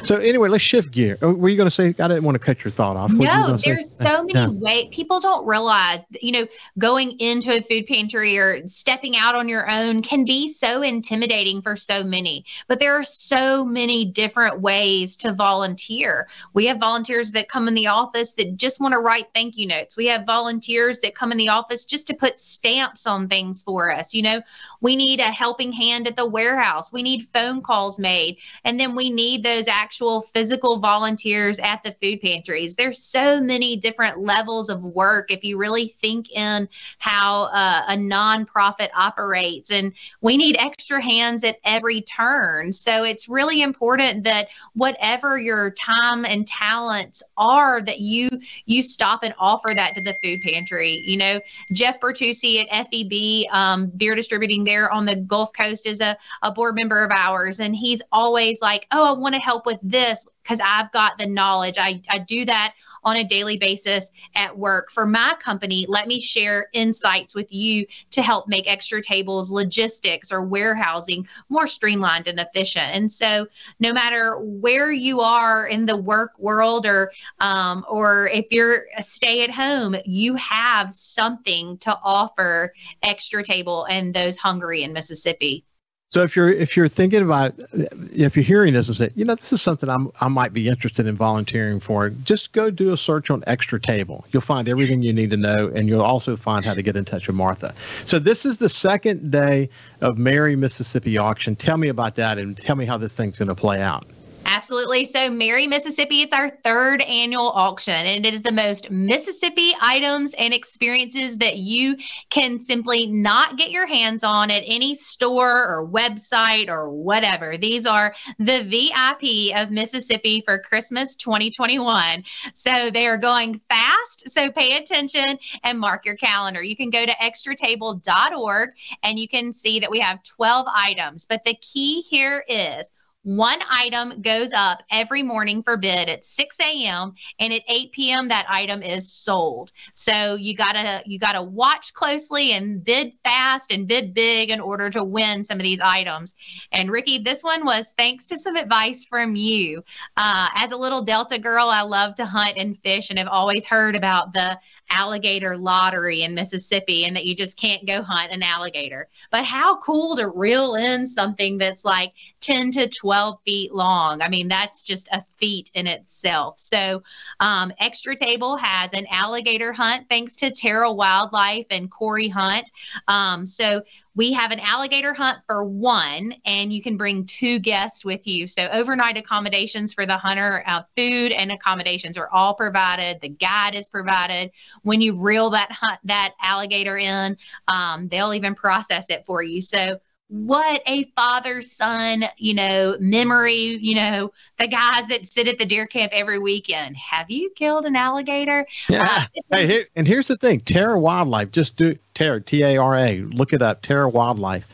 So 0.05 0.17
anyway, 0.17 0.49
let's 0.49 0.65
shift 0.65 0.91
gear. 0.91 1.19
Oh, 1.23 1.33
were 1.33 1.49
you 1.49 1.57
going 1.57 1.69
to 1.69 1.75
say, 1.75 1.89
I 1.89 2.09
didn't 2.09 2.25
want 2.25 2.35
to 2.37 2.39
cut 2.39 2.65
your 2.65 2.71
thought 2.71 2.97
off. 2.97 3.13
No, 3.13 3.57
there's 3.57 3.93
say? 3.93 4.05
so 4.05 4.25
many 4.25 4.35
yeah. 4.35 4.49
ways. 4.49 4.89
People 4.91 5.21
don't 5.21 5.47
realize 5.47 6.05
you 6.21 6.33
know, 6.33 6.47
going 6.79 7.13
into 7.19 7.53
a 7.53 7.61
food 7.61 7.87
pantry 7.87 8.39
or 8.39 8.67
stepping 8.69 9.17
out 9.17 9.35
on 9.35 9.49
your 9.49 9.71
own 9.71 10.03
can 10.03 10.25
be 10.25 10.53
so 10.53 10.83
intimidating 10.83 11.63
for 11.63 11.77
so 11.77 12.05
many. 12.05 12.45
But 12.69 12.79
there 12.79 12.95
are 12.95 13.05
so 13.05 13.65
many 13.65 14.05
different 14.05 14.61
ways 14.61 15.17
to 15.19 15.33
volunteer. 15.33 16.29
We 16.53 16.67
have 16.67 16.79
volunteers 16.79 17.33
that 17.33 17.49
come 17.49 17.69
in 17.69 17.75
the 17.75 17.87
office 17.87 18.35
that 18.35 18.57
just 18.57 18.81
want 18.81 18.93
to 18.93 19.01
write 19.01 19.29
thank 19.35 19.57
you 19.57 19.67
notes. 19.67 19.97
We 19.97 20.07
have 20.07 20.25
volunteers 20.25 21.01
that 21.01 21.15
come 21.15 21.33
in 21.33 21.39
the 21.39 21.49
office 21.49 21.85
just 21.85 22.07
to 22.09 22.15
put 22.15 22.41
stamps 22.41 23.07
on 23.07 23.29
things 23.29 23.63
for 23.63 23.91
us. 23.91 24.15
You 24.15 24.23
know, 24.23 24.43
we 24.81 24.97
need 24.97 25.21
a 25.21 25.25
helping 25.25 25.73
hand 25.73 26.07
at 26.07 26.17
the 26.17 26.27
warehouse. 26.27 26.93
We 26.93 27.03
need 27.03 27.29
phone 27.29 27.63
calls 27.63 27.99
made. 27.99 28.39
And 28.65 28.79
then 28.79 28.95
we 28.95 29.11
need 29.11 29.43
those 29.43 29.69
actual 29.69 30.21
physical 30.21 30.79
volunteers 30.79 31.59
at 31.59 31.83
the 31.83 31.93
food 31.93 32.21
pantries. 32.21 32.75
There's 32.75 33.03
so 33.03 33.41
many 33.41 33.77
different 33.77 34.21
levels 34.21 34.69
of 34.69 34.83
work 34.83 35.31
if 35.31 35.45
you 35.45 35.57
really 35.57 35.89
think 36.01 36.31
in 36.33 36.69
how 36.99 37.45
uh, 37.45 37.85
a 37.89 37.95
nonprofit 37.95 38.89
operates. 38.95 39.71
And 39.71 39.93
we 40.21 40.37
need 40.37 40.57
extra 40.59 41.03
hands 41.03 41.45
at 41.45 41.57
every 41.65 42.03
turn. 42.03 42.73
So 42.73 43.05
it's 43.05 43.29
really 43.29 43.63
important 43.63 44.25
that 44.25 44.49
whatever 44.75 45.39
your 45.39 45.71
time 45.73 46.25
and 46.25 46.47
talents 46.47 47.23
are, 47.37 47.83
that 47.83 48.01
you 48.01 48.29
you 48.67 48.83
stop 48.83 49.23
and 49.23 49.35
offer 49.39 49.73
that 49.75 49.95
to 49.95 50.01
the 50.01 50.15
food 50.23 50.41
pantry. 50.41 51.03
You 51.07 51.17
know, 51.17 51.41
Jeff 51.73 52.01
Bertucci 52.01 52.65
at 52.65 52.87
FEB 52.87 53.53
um, 53.55 53.87
Beer 53.97 54.15
Distributing 54.15 54.65
there 54.65 54.91
on 54.91 55.05
the 55.05 55.17
Gulf 55.17 55.53
Coast 55.53 55.87
is 55.87 56.01
a, 56.01 56.17
a 56.43 56.53
board 56.53 56.75
member 56.75 57.05
of 57.05 57.11
ours, 57.11 57.61
and 57.61 57.75
he's 57.75 58.03
always 58.13 58.61
like, 58.61 58.87
"Oh, 58.93 59.05
I 59.05 59.13
want 59.13 59.35
to 59.35 59.41
help 59.41 59.67
with 59.67 59.79
this." 59.83 60.29
Because 60.47 60.61
I've 60.65 60.93
got 60.93 61.19
the 61.19 61.27
knowledge. 61.27 61.77
I, 61.79 62.01
I 62.09 62.19
do 62.21 62.45
that 62.45 62.75
on 63.03 63.17
a 63.17 63.25
daily 63.25 63.57
basis 63.59 64.11
at 64.35 64.57
work. 64.57 64.91
For 64.91 65.05
my 65.05 65.35
company, 65.41 65.87
let 65.89 66.07
me 66.07 66.21
share 66.21 66.69
insights 66.73 67.35
with 67.35 67.53
you 67.53 67.87
to 68.13 68.23
help 68.23 68.47
make 68.47 68.71
extra 68.71 69.03
tables, 69.03 69.51
logistics, 69.51 70.31
or 70.31 70.43
warehousing 70.43 71.27
more 71.49 71.67
streamlined 71.67 72.29
and 72.29 72.39
efficient. 72.39 72.95
And 72.95 73.11
so, 73.11 73.47
no 73.81 73.93
matter 73.93 74.39
where 74.39 74.93
you 74.93 75.21
are 75.21 75.67
in 75.67 75.85
the 75.85 75.97
work 75.97 76.39
world, 76.39 76.87
or 76.87 77.11
um, 77.41 77.85
or 77.89 78.29
if 78.29 78.47
you're 78.51 78.87
a 78.97 79.03
stay 79.03 79.43
at 79.43 79.51
home, 79.51 79.97
you 80.05 80.37
have 80.37 80.95
something 80.95 81.79
to 81.79 81.99
offer 82.05 82.73
Extra 83.03 83.43
Table 83.43 83.85
and 83.85 84.15
those 84.15 84.39
hungry 84.39 84.83
in 84.85 84.93
Mississippi. 84.93 85.65
So 86.11 86.23
if 86.23 86.37
you're 86.37 86.53
if 86.53 86.77
you're 86.77 86.89
thinking 86.89 87.23
about 87.23 87.53
if 87.73 88.37
you're 88.37 88.45
hearing 88.45 88.75
this 88.75 88.87
and 88.87 88.97
say, 88.97 89.11
you 89.17 89.25
know, 89.25 89.35
this 89.35 89.53
is 89.53 89.61
something 89.61 89.89
I'm 89.89 90.11
I 90.21 90.29
might 90.29 90.53
be 90.53 90.69
interested 90.69 91.07
in 91.07 91.17
volunteering 91.17 91.81
for, 91.81 92.11
just 92.11 92.53
go 92.53 92.71
do 92.71 92.93
a 92.93 92.97
search 92.97 93.29
on 93.29 93.43
Extra 93.49 93.81
Table. 93.81 94.25
You'll 94.31 94.41
find 94.41 94.69
everything 94.69 95.03
you 95.03 95.13
need 95.13 95.31
to 95.31 95.37
know, 95.37 95.71
and 95.75 95.89
you'll 95.89 96.03
also 96.03 96.37
find 96.37 96.65
how 96.65 96.75
to 96.75 96.83
get 96.83 96.95
in 96.95 97.05
touch 97.05 97.27
with 97.27 97.35
Martha. 97.35 97.75
So 98.05 98.21
this 98.21 98.45
is 98.47 98.59
the 98.59 98.69
second 98.69 99.33
day 99.33 99.69
of 100.01 100.17
Merry 100.17 100.55
Mississippi 100.55 101.19
Auction. 101.19 101.57
Tell 101.57 101.77
me 101.77 101.89
about 101.89 102.15
that, 102.17 102.39
and 102.39 102.57
tell 102.57 102.77
me 102.77 102.85
how 102.85 102.99
this 102.99 103.17
thing's 103.17 103.37
going 103.37 103.49
to 103.49 103.57
play 103.57 103.83
out. 103.83 104.07
Absolutely. 104.49 105.05
So, 105.05 105.29
Merry 105.29 105.67
Mississippi, 105.67 106.23
it's 106.23 106.33
our 106.33 106.49
third 106.63 107.03
annual 107.03 107.49
auction, 107.49 107.93
and 107.93 108.25
it 108.25 108.33
is 108.33 108.43
the 108.45 108.53
most 108.53 108.93
Mississippi 108.93 109.75
items 109.81 110.35
and 110.35 110.55
experiences 110.55 111.37
that 111.39 111.57
you 111.57 111.97
can 112.31 112.61
simply 112.61 113.07
not 113.07 113.59
get 113.59 113.73
your 113.73 113.89
hands 113.89 114.23
on 114.23 114.53
at 114.53 114.63
any 114.65 114.95
store 114.95 115.67
or 115.67 115.89
website 115.89 116.69
or 116.69 116.91
whatever. 116.91 117.59
These 117.59 117.87
are 117.87 118.15
the 118.39 118.63
VIP 118.63 119.57
of 119.59 119.73
Mississippi 119.73 120.43
for 120.45 120.61
Christmas 120.61 121.17
2021. 121.17 122.23
So, 122.55 122.89
they 122.89 123.09
are 123.09 123.19
going 123.19 123.59
fast. 123.69 124.31
So, 124.31 124.49
pay 124.53 124.77
attention 124.77 125.41
and 125.65 125.81
mark 125.81 126.07
your 126.07 126.17
calendar. 126.17 126.63
You 126.63 126.77
can 126.77 126.91
go 126.91 127.05
to 127.05 127.13
extratable.org 127.15 128.71
and 129.03 129.19
you 129.19 129.27
can 129.27 129.53
see 129.53 129.81
that 129.81 129.91
we 129.91 129.99
have 129.99 130.23
12 130.23 130.67
items. 130.73 131.27
But 131.27 131.45
the 131.45 131.55
key 131.55 132.03
here 132.03 132.45
is 132.49 132.89
one 133.27 133.59
item 133.69 134.23
goes 134.23 134.53
up 134.53 134.85
every 134.89 135.21
morning 135.21 135.61
for 135.61 135.77
bid 135.77 136.09
at 136.09 136.25
6 136.25 136.61
a.m. 136.61 137.13
and 137.41 137.53
at 137.53 137.63
8 137.69 137.91
p.m. 137.91 138.29
that 138.29 138.47
item 138.49 138.85
is 138.85 139.11
sold. 139.13 139.73
So 139.95 140.37
you 140.37 140.55
gotta 140.55 141.03
you 141.07 141.19
gotta 141.19 141.43
watch 141.43 141.93
closely 141.93 142.53
and 142.53 142.85
bid 142.85 143.15
fast 143.25 143.73
and 143.73 143.89
bid 143.89 144.15
big 144.15 144.51
in 144.51 144.61
order 144.61 144.91
to 144.91 145.03
win 145.03 145.45
some 145.45 145.59
of 145.59 145.65
these 145.65 145.81
items. 145.81 146.35
And 146.71 146.89
Ricky, 146.89 147.19
this 147.19 147.43
one 147.43 147.65
was 147.65 147.95
thanks 147.99 148.27
to 148.27 148.37
some 148.37 148.55
advice 148.55 149.05
from 149.05 149.35
you. 149.35 149.83
Uh, 150.17 150.49
as 150.55 150.71
a 150.71 150.77
little 150.77 151.03
Delta 151.03 151.37
girl, 151.37 151.69
I 151.69 151.83
love 151.83 152.15
to 152.17 152.27
hunt 152.27 152.55
and 152.57 152.79
fish, 152.79 153.11
and 153.11 153.19
have 153.19 153.27
always 153.27 153.67
heard 153.67 153.97
about 153.97 154.35
the 154.35 154.57
alligator 154.91 155.57
lottery 155.57 156.23
in 156.23 156.35
Mississippi 156.35 157.05
and 157.05 157.17
that 157.17 157.25
you 157.25 157.35
just 157.35 157.59
can't 157.59 157.87
go 157.87 158.03
hunt 158.03 158.33
an 158.33 158.43
alligator. 158.43 159.09
But 159.31 159.45
how 159.45 159.79
cool 159.79 160.17
to 160.17 160.29
reel 160.29 160.75
in 160.75 161.07
something 161.07 161.59
that's 161.59 161.85
like 161.85 162.13
10 162.41 162.71
to 162.73 162.89
12 162.89 163.39
feet 163.45 163.75
long. 163.75 164.23
I 164.23 164.29
mean, 164.29 164.49
that's 164.49 164.83
just 164.83 165.09
a 165.13 165.21
feat 165.21 165.71
in 165.75 165.87
itself. 165.87 166.59
So, 166.59 167.03
um, 167.41 167.73
Extra 167.79 168.17
Table 168.17 168.57
has 168.57 168.93
an 168.93 169.07
alligator 169.11 169.73
hunt 169.73 170.09
thanks 170.09 170.37
to 170.37 170.51
Tara 170.51 170.93
Wildlife 170.93 171.67
and 171.71 171.91
Corey 171.91 172.29
Hunt. 172.29 172.71
Um, 173.09 173.47
so, 173.47 173.83
we 174.17 174.33
have 174.33 174.51
an 174.51 174.61
alligator 174.61 175.13
hunt 175.13 175.39
for 175.47 175.63
one, 175.63 176.35
and 176.47 176.73
you 176.73 176.83
can 176.83 176.97
bring 176.97 177.27
two 177.27 177.59
guests 177.59 178.03
with 178.03 178.27
you. 178.27 178.47
So, 178.47 178.67
overnight 178.73 179.19
accommodations 179.19 179.93
for 179.93 180.07
the 180.07 180.17
hunter, 180.17 180.65
uh, 180.67 180.83
food 180.97 181.33
and 181.33 181.53
accommodations 181.53 182.17
are 182.17 182.29
all 182.31 182.55
provided. 182.55 183.21
The 183.21 183.29
guide 183.29 183.75
is 183.75 183.89
provided. 183.89 184.51
When 184.83 185.03
you 185.03 185.21
reel 185.21 185.51
that 185.51 185.71
hunt, 185.71 186.01
that 186.05 186.35
alligator 186.43 186.97
in, 186.97 187.37
um, 187.69 188.09
they'll 188.09 188.33
even 188.33 188.55
process 188.55 189.11
it 189.11 189.27
for 189.27 189.43
you. 189.43 189.61
So, 189.61 190.01
what 190.29 190.83
a 190.87 191.05
father 191.17 191.63
son, 191.63 192.25
you 192.37 192.55
know, 192.55 192.97
memory, 192.99 193.55
you 193.55 193.95
know, 193.95 194.33
the 194.59 194.67
guys 194.67 195.07
that 195.09 195.27
sit 195.27 195.47
at 195.47 195.59
the 195.59 195.65
deer 195.65 195.87
camp 195.87 196.13
every 196.15 196.39
weekend. 196.39 196.97
Have 196.97 197.31
you 197.31 197.51
killed 197.51 197.87
an 197.87 197.95
alligator? 197.95 198.67
Yeah. 198.89 199.07
Uh, 199.09 199.25
hey, 199.53 199.67
here, 199.67 199.87
and 199.95 200.07
here's 200.07 200.29
the 200.29 200.37
thing 200.37 200.61
Tara 200.61 200.99
Wildlife, 200.99 201.53
just 201.53 201.77
do 201.77 201.97
Tara, 202.15 202.41
T 202.41 202.63
A 202.63 202.77
R 202.77 202.97
A, 202.97 203.21
look 203.23 203.53
it 203.53 203.63
up, 203.63 203.83
Tara 203.83 204.09
Wildlife. 204.09 204.67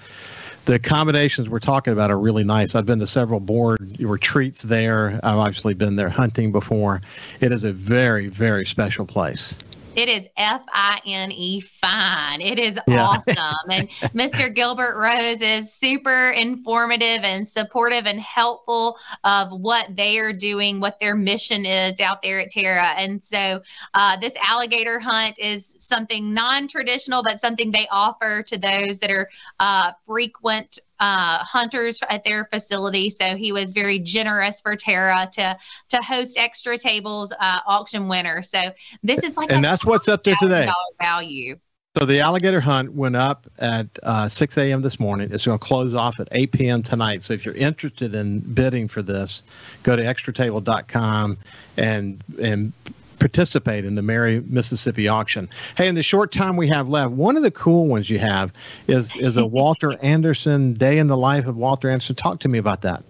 The 0.64 0.74
accommodations 0.74 1.48
we're 1.48 1.58
talking 1.58 1.92
about 1.92 2.12
are 2.12 2.18
really 2.18 2.44
nice. 2.44 2.76
I've 2.76 2.86
been 2.86 3.00
to 3.00 3.06
several 3.06 3.40
board 3.40 3.96
retreats 3.98 4.62
there. 4.62 5.18
I've 5.24 5.36
obviously 5.36 5.74
been 5.74 5.96
there 5.96 6.08
hunting 6.08 6.52
before. 6.52 7.02
It 7.40 7.50
is 7.50 7.64
a 7.64 7.72
very, 7.72 8.28
very 8.28 8.64
special 8.64 9.04
place. 9.04 9.56
It 9.94 10.08
is 10.08 10.26
F 10.36 10.62
I 10.72 11.00
N 11.04 11.30
E 11.32 11.60
fine. 11.60 12.40
It 12.40 12.58
is 12.58 12.78
yeah. 12.88 13.02
awesome. 13.28 13.70
and 13.70 13.88
Mr. 14.14 14.54
Gilbert 14.54 14.96
Rose 14.96 15.40
is 15.42 15.72
super 15.72 16.30
informative 16.30 17.24
and 17.24 17.46
supportive 17.46 18.06
and 18.06 18.18
helpful 18.20 18.96
of 19.24 19.52
what 19.52 19.94
they 19.94 20.18
are 20.18 20.32
doing, 20.32 20.80
what 20.80 20.98
their 20.98 21.14
mission 21.14 21.66
is 21.66 22.00
out 22.00 22.22
there 22.22 22.40
at 22.40 22.50
Tara. 22.50 22.94
And 22.96 23.22
so 23.22 23.60
uh, 23.92 24.16
this 24.16 24.34
alligator 24.42 24.98
hunt 24.98 25.38
is 25.38 25.76
something 25.78 26.32
non 26.32 26.68
traditional, 26.68 27.22
but 27.22 27.40
something 27.40 27.70
they 27.70 27.86
offer 27.90 28.42
to 28.44 28.56
those 28.56 28.98
that 29.00 29.10
are 29.10 29.28
uh, 29.60 29.92
frequent 30.06 30.78
uh, 31.02 31.38
hunters 31.42 32.00
at 32.08 32.24
their 32.24 32.44
facility. 32.44 33.10
So 33.10 33.36
he 33.36 33.50
was 33.50 33.72
very 33.72 33.98
generous 33.98 34.60
for 34.60 34.76
Tara 34.76 35.28
to 35.32 35.58
to 35.88 35.96
host 36.00 36.38
extra 36.38 36.78
tables 36.78 37.32
uh, 37.40 37.60
auction 37.66 38.06
winner. 38.06 38.40
So 38.40 38.70
this 39.02 39.24
is 39.24 39.36
like 39.36 39.50
and 39.50 39.64
that's 39.64 39.84
what's 39.84 40.08
up 40.08 40.22
there 40.22 40.36
today. 40.36 40.70
Value. 41.00 41.56
So 41.98 42.06
the 42.06 42.20
alligator 42.20 42.60
hunt 42.60 42.94
went 42.94 43.16
up 43.16 43.46
at 43.58 43.86
uh, 44.02 44.26
6 44.26 44.56
a.m. 44.56 44.80
this 44.80 44.98
morning. 44.98 45.28
It's 45.30 45.44
going 45.44 45.58
to 45.58 45.62
close 45.62 45.92
off 45.92 46.18
at 46.20 46.28
8 46.32 46.52
p.m. 46.52 46.82
tonight. 46.82 47.22
So 47.22 47.34
if 47.34 47.44
you're 47.44 47.54
interested 47.54 48.14
in 48.14 48.40
bidding 48.40 48.88
for 48.88 49.02
this, 49.02 49.42
go 49.82 49.94
to 49.94 50.02
extratable.com 50.02 51.36
and 51.76 52.24
and 52.40 52.72
participate 53.22 53.84
in 53.84 53.94
the 53.94 54.02
Merry 54.02 54.40
Mississippi 54.48 55.06
auction. 55.06 55.48
Hey, 55.76 55.86
in 55.86 55.94
the 55.94 56.02
short 56.02 56.32
time 56.32 56.56
we 56.56 56.66
have 56.68 56.88
left, 56.88 57.12
one 57.12 57.36
of 57.36 57.44
the 57.44 57.52
cool 57.52 57.86
ones 57.86 58.10
you 58.10 58.18
have 58.18 58.52
is 58.88 59.14
is 59.14 59.36
a 59.36 59.46
Walter 59.46 59.96
Anderson 60.02 60.74
Day 60.74 60.98
in 60.98 61.06
the 61.06 61.16
Life 61.16 61.46
of 61.46 61.56
Walter 61.56 61.88
Anderson. 61.88 62.16
Talk 62.16 62.40
to 62.40 62.48
me 62.48 62.58
about 62.58 62.82
that 62.82 63.04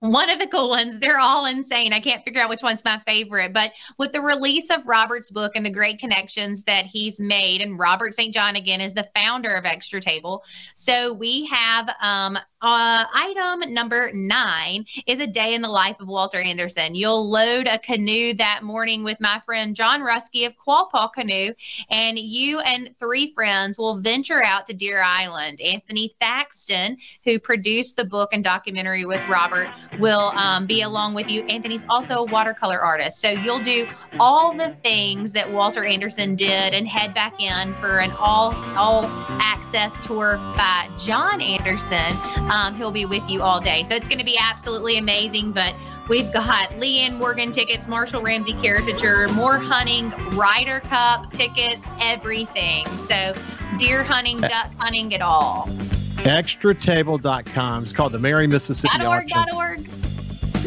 one 0.00 0.30
of 0.30 0.38
the 0.38 0.46
cool 0.46 0.68
ones. 0.68 0.98
They're 0.98 1.18
all 1.18 1.46
insane. 1.46 1.92
I 1.92 2.00
can't 2.00 2.24
figure 2.24 2.40
out 2.40 2.48
which 2.48 2.62
one's 2.62 2.84
my 2.84 3.00
favorite. 3.06 3.52
But 3.52 3.72
with 3.98 4.12
the 4.12 4.20
release 4.20 4.70
of 4.70 4.86
Robert's 4.86 5.30
book 5.30 5.52
and 5.56 5.64
the 5.64 5.70
great 5.70 5.98
connections 5.98 6.64
that 6.64 6.86
he's 6.86 7.18
made, 7.20 7.62
and 7.62 7.78
Robert 7.78 8.14
St. 8.14 8.32
John 8.32 8.56
again 8.56 8.80
is 8.80 8.94
the 8.94 9.08
founder 9.14 9.54
of 9.54 9.64
Extra 9.64 10.00
Table. 10.00 10.44
So 10.76 11.12
we 11.12 11.46
have 11.46 11.88
um, 12.00 12.38
uh, 12.60 13.04
item 13.14 13.72
number 13.72 14.10
nine 14.12 14.84
is 15.06 15.20
a 15.20 15.26
day 15.26 15.54
in 15.54 15.62
the 15.62 15.68
life 15.68 16.00
of 16.00 16.08
Walter 16.08 16.38
Anderson. 16.38 16.94
You'll 16.94 17.28
load 17.28 17.68
a 17.68 17.78
canoe 17.78 18.34
that 18.34 18.64
morning 18.64 19.04
with 19.04 19.20
my 19.20 19.40
friend 19.40 19.76
John 19.76 20.00
Ruskey 20.00 20.46
of 20.46 20.54
Quapaw 20.56 21.12
Canoe, 21.12 21.52
and 21.90 22.18
you 22.18 22.58
and 22.60 22.90
three 22.98 23.32
friends 23.32 23.78
will 23.78 23.96
venture 23.96 24.42
out 24.42 24.66
to 24.66 24.74
Deer 24.74 25.02
Island. 25.02 25.60
Anthony 25.60 26.16
Thaxton, 26.20 26.98
who 27.24 27.38
produced 27.38 27.96
the 27.96 28.04
book 28.04 28.30
and 28.32 28.42
documentary 28.42 29.04
with 29.04 29.22
Robert, 29.28 29.68
will 29.98 30.32
um, 30.34 30.66
be 30.66 30.82
along 30.82 31.14
with 31.14 31.30
you. 31.30 31.42
Anthony's 31.46 31.84
also 31.88 32.18
a 32.18 32.24
watercolor 32.24 32.80
artist. 32.80 33.20
So 33.20 33.30
you'll 33.30 33.58
do 33.58 33.88
all 34.20 34.56
the 34.56 34.76
things 34.82 35.32
that 35.32 35.50
Walter 35.50 35.84
Anderson 35.84 36.36
did 36.36 36.74
and 36.74 36.86
head 36.86 37.14
back 37.14 37.40
in 37.40 37.74
for 37.74 37.98
an 37.98 38.10
all 38.18 38.54
all 38.76 39.04
access 39.40 39.98
tour 40.06 40.36
by 40.56 40.88
John 40.98 41.40
Anderson 41.40 42.16
um, 42.50 42.74
he'll 42.74 42.90
be 42.90 43.04
with 43.04 43.28
you 43.28 43.42
all 43.42 43.60
day. 43.60 43.84
So 43.84 43.94
it's 43.94 44.08
going 44.08 44.18
to 44.18 44.24
be 44.24 44.38
absolutely 44.38 44.98
amazing. 44.98 45.52
But 45.52 45.74
we've 46.08 46.32
got 46.32 46.70
Leanne 46.70 47.18
Morgan 47.18 47.52
tickets, 47.52 47.88
Marshall 47.88 48.22
Ramsey 48.22 48.54
caricature, 48.54 49.28
more 49.28 49.58
hunting, 49.58 50.10
Ryder 50.30 50.80
Cup 50.80 51.32
tickets, 51.32 51.84
everything. 52.00 52.86
So 52.98 53.34
deer 53.78 54.02
hunting, 54.02 54.38
duck 54.38 54.70
hunting, 54.78 55.12
it 55.12 55.22
all. 55.22 55.68
Extratable.com. 56.28 57.82
It's 57.82 57.92
called 57.92 58.12
the 58.12 58.18
Merry 58.18 58.46
Mississippi 58.46 59.04
.org, 59.04 59.30
Auction. 59.32 59.54
.org. 59.54 59.88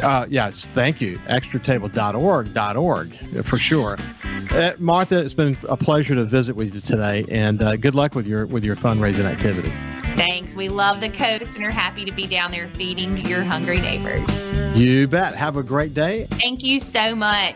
Uh, 0.04 0.26
yes, 0.30 0.66
thank 0.74 1.02
you. 1.02 1.18
Extratable.org.org 1.20 3.46
for 3.46 3.58
sure. 3.58 3.98
Uh, 4.52 4.72
Martha, 4.80 5.24
it's 5.24 5.34
been 5.34 5.58
a 5.70 5.78
pleasure 5.78 6.16
to 6.16 6.26
visit 6.26 6.56
with 6.56 6.74
you 6.74 6.82
today, 6.82 7.26
and 7.30 7.62
uh, 7.62 7.76
good 7.78 7.96
luck 7.96 8.16
with 8.16 8.26
your 8.26 8.46
with 8.48 8.66
your 8.66 8.76
fundraising 8.76 9.26
activity. 9.26 9.72
Thanks. 10.16 10.56
We 10.56 10.68
love 10.68 11.00
the 11.00 11.10
coast 11.10 11.56
and 11.56 11.64
are 11.64 11.72
happy 11.72 12.04
to 12.04 12.12
be 12.12 12.28
down 12.28 12.52
there 12.52 12.68
feeding 12.68 13.16
your 13.18 13.44
hungry 13.44 13.80
neighbors. 13.80 14.54
You 14.76 15.08
bet. 15.08 15.36
Have 15.36 15.56
a 15.56 15.64
great 15.64 15.94
day. 15.94 16.26
Thank 16.32 16.64
you 16.64 16.80
so 16.80 17.16
much. 17.16 17.56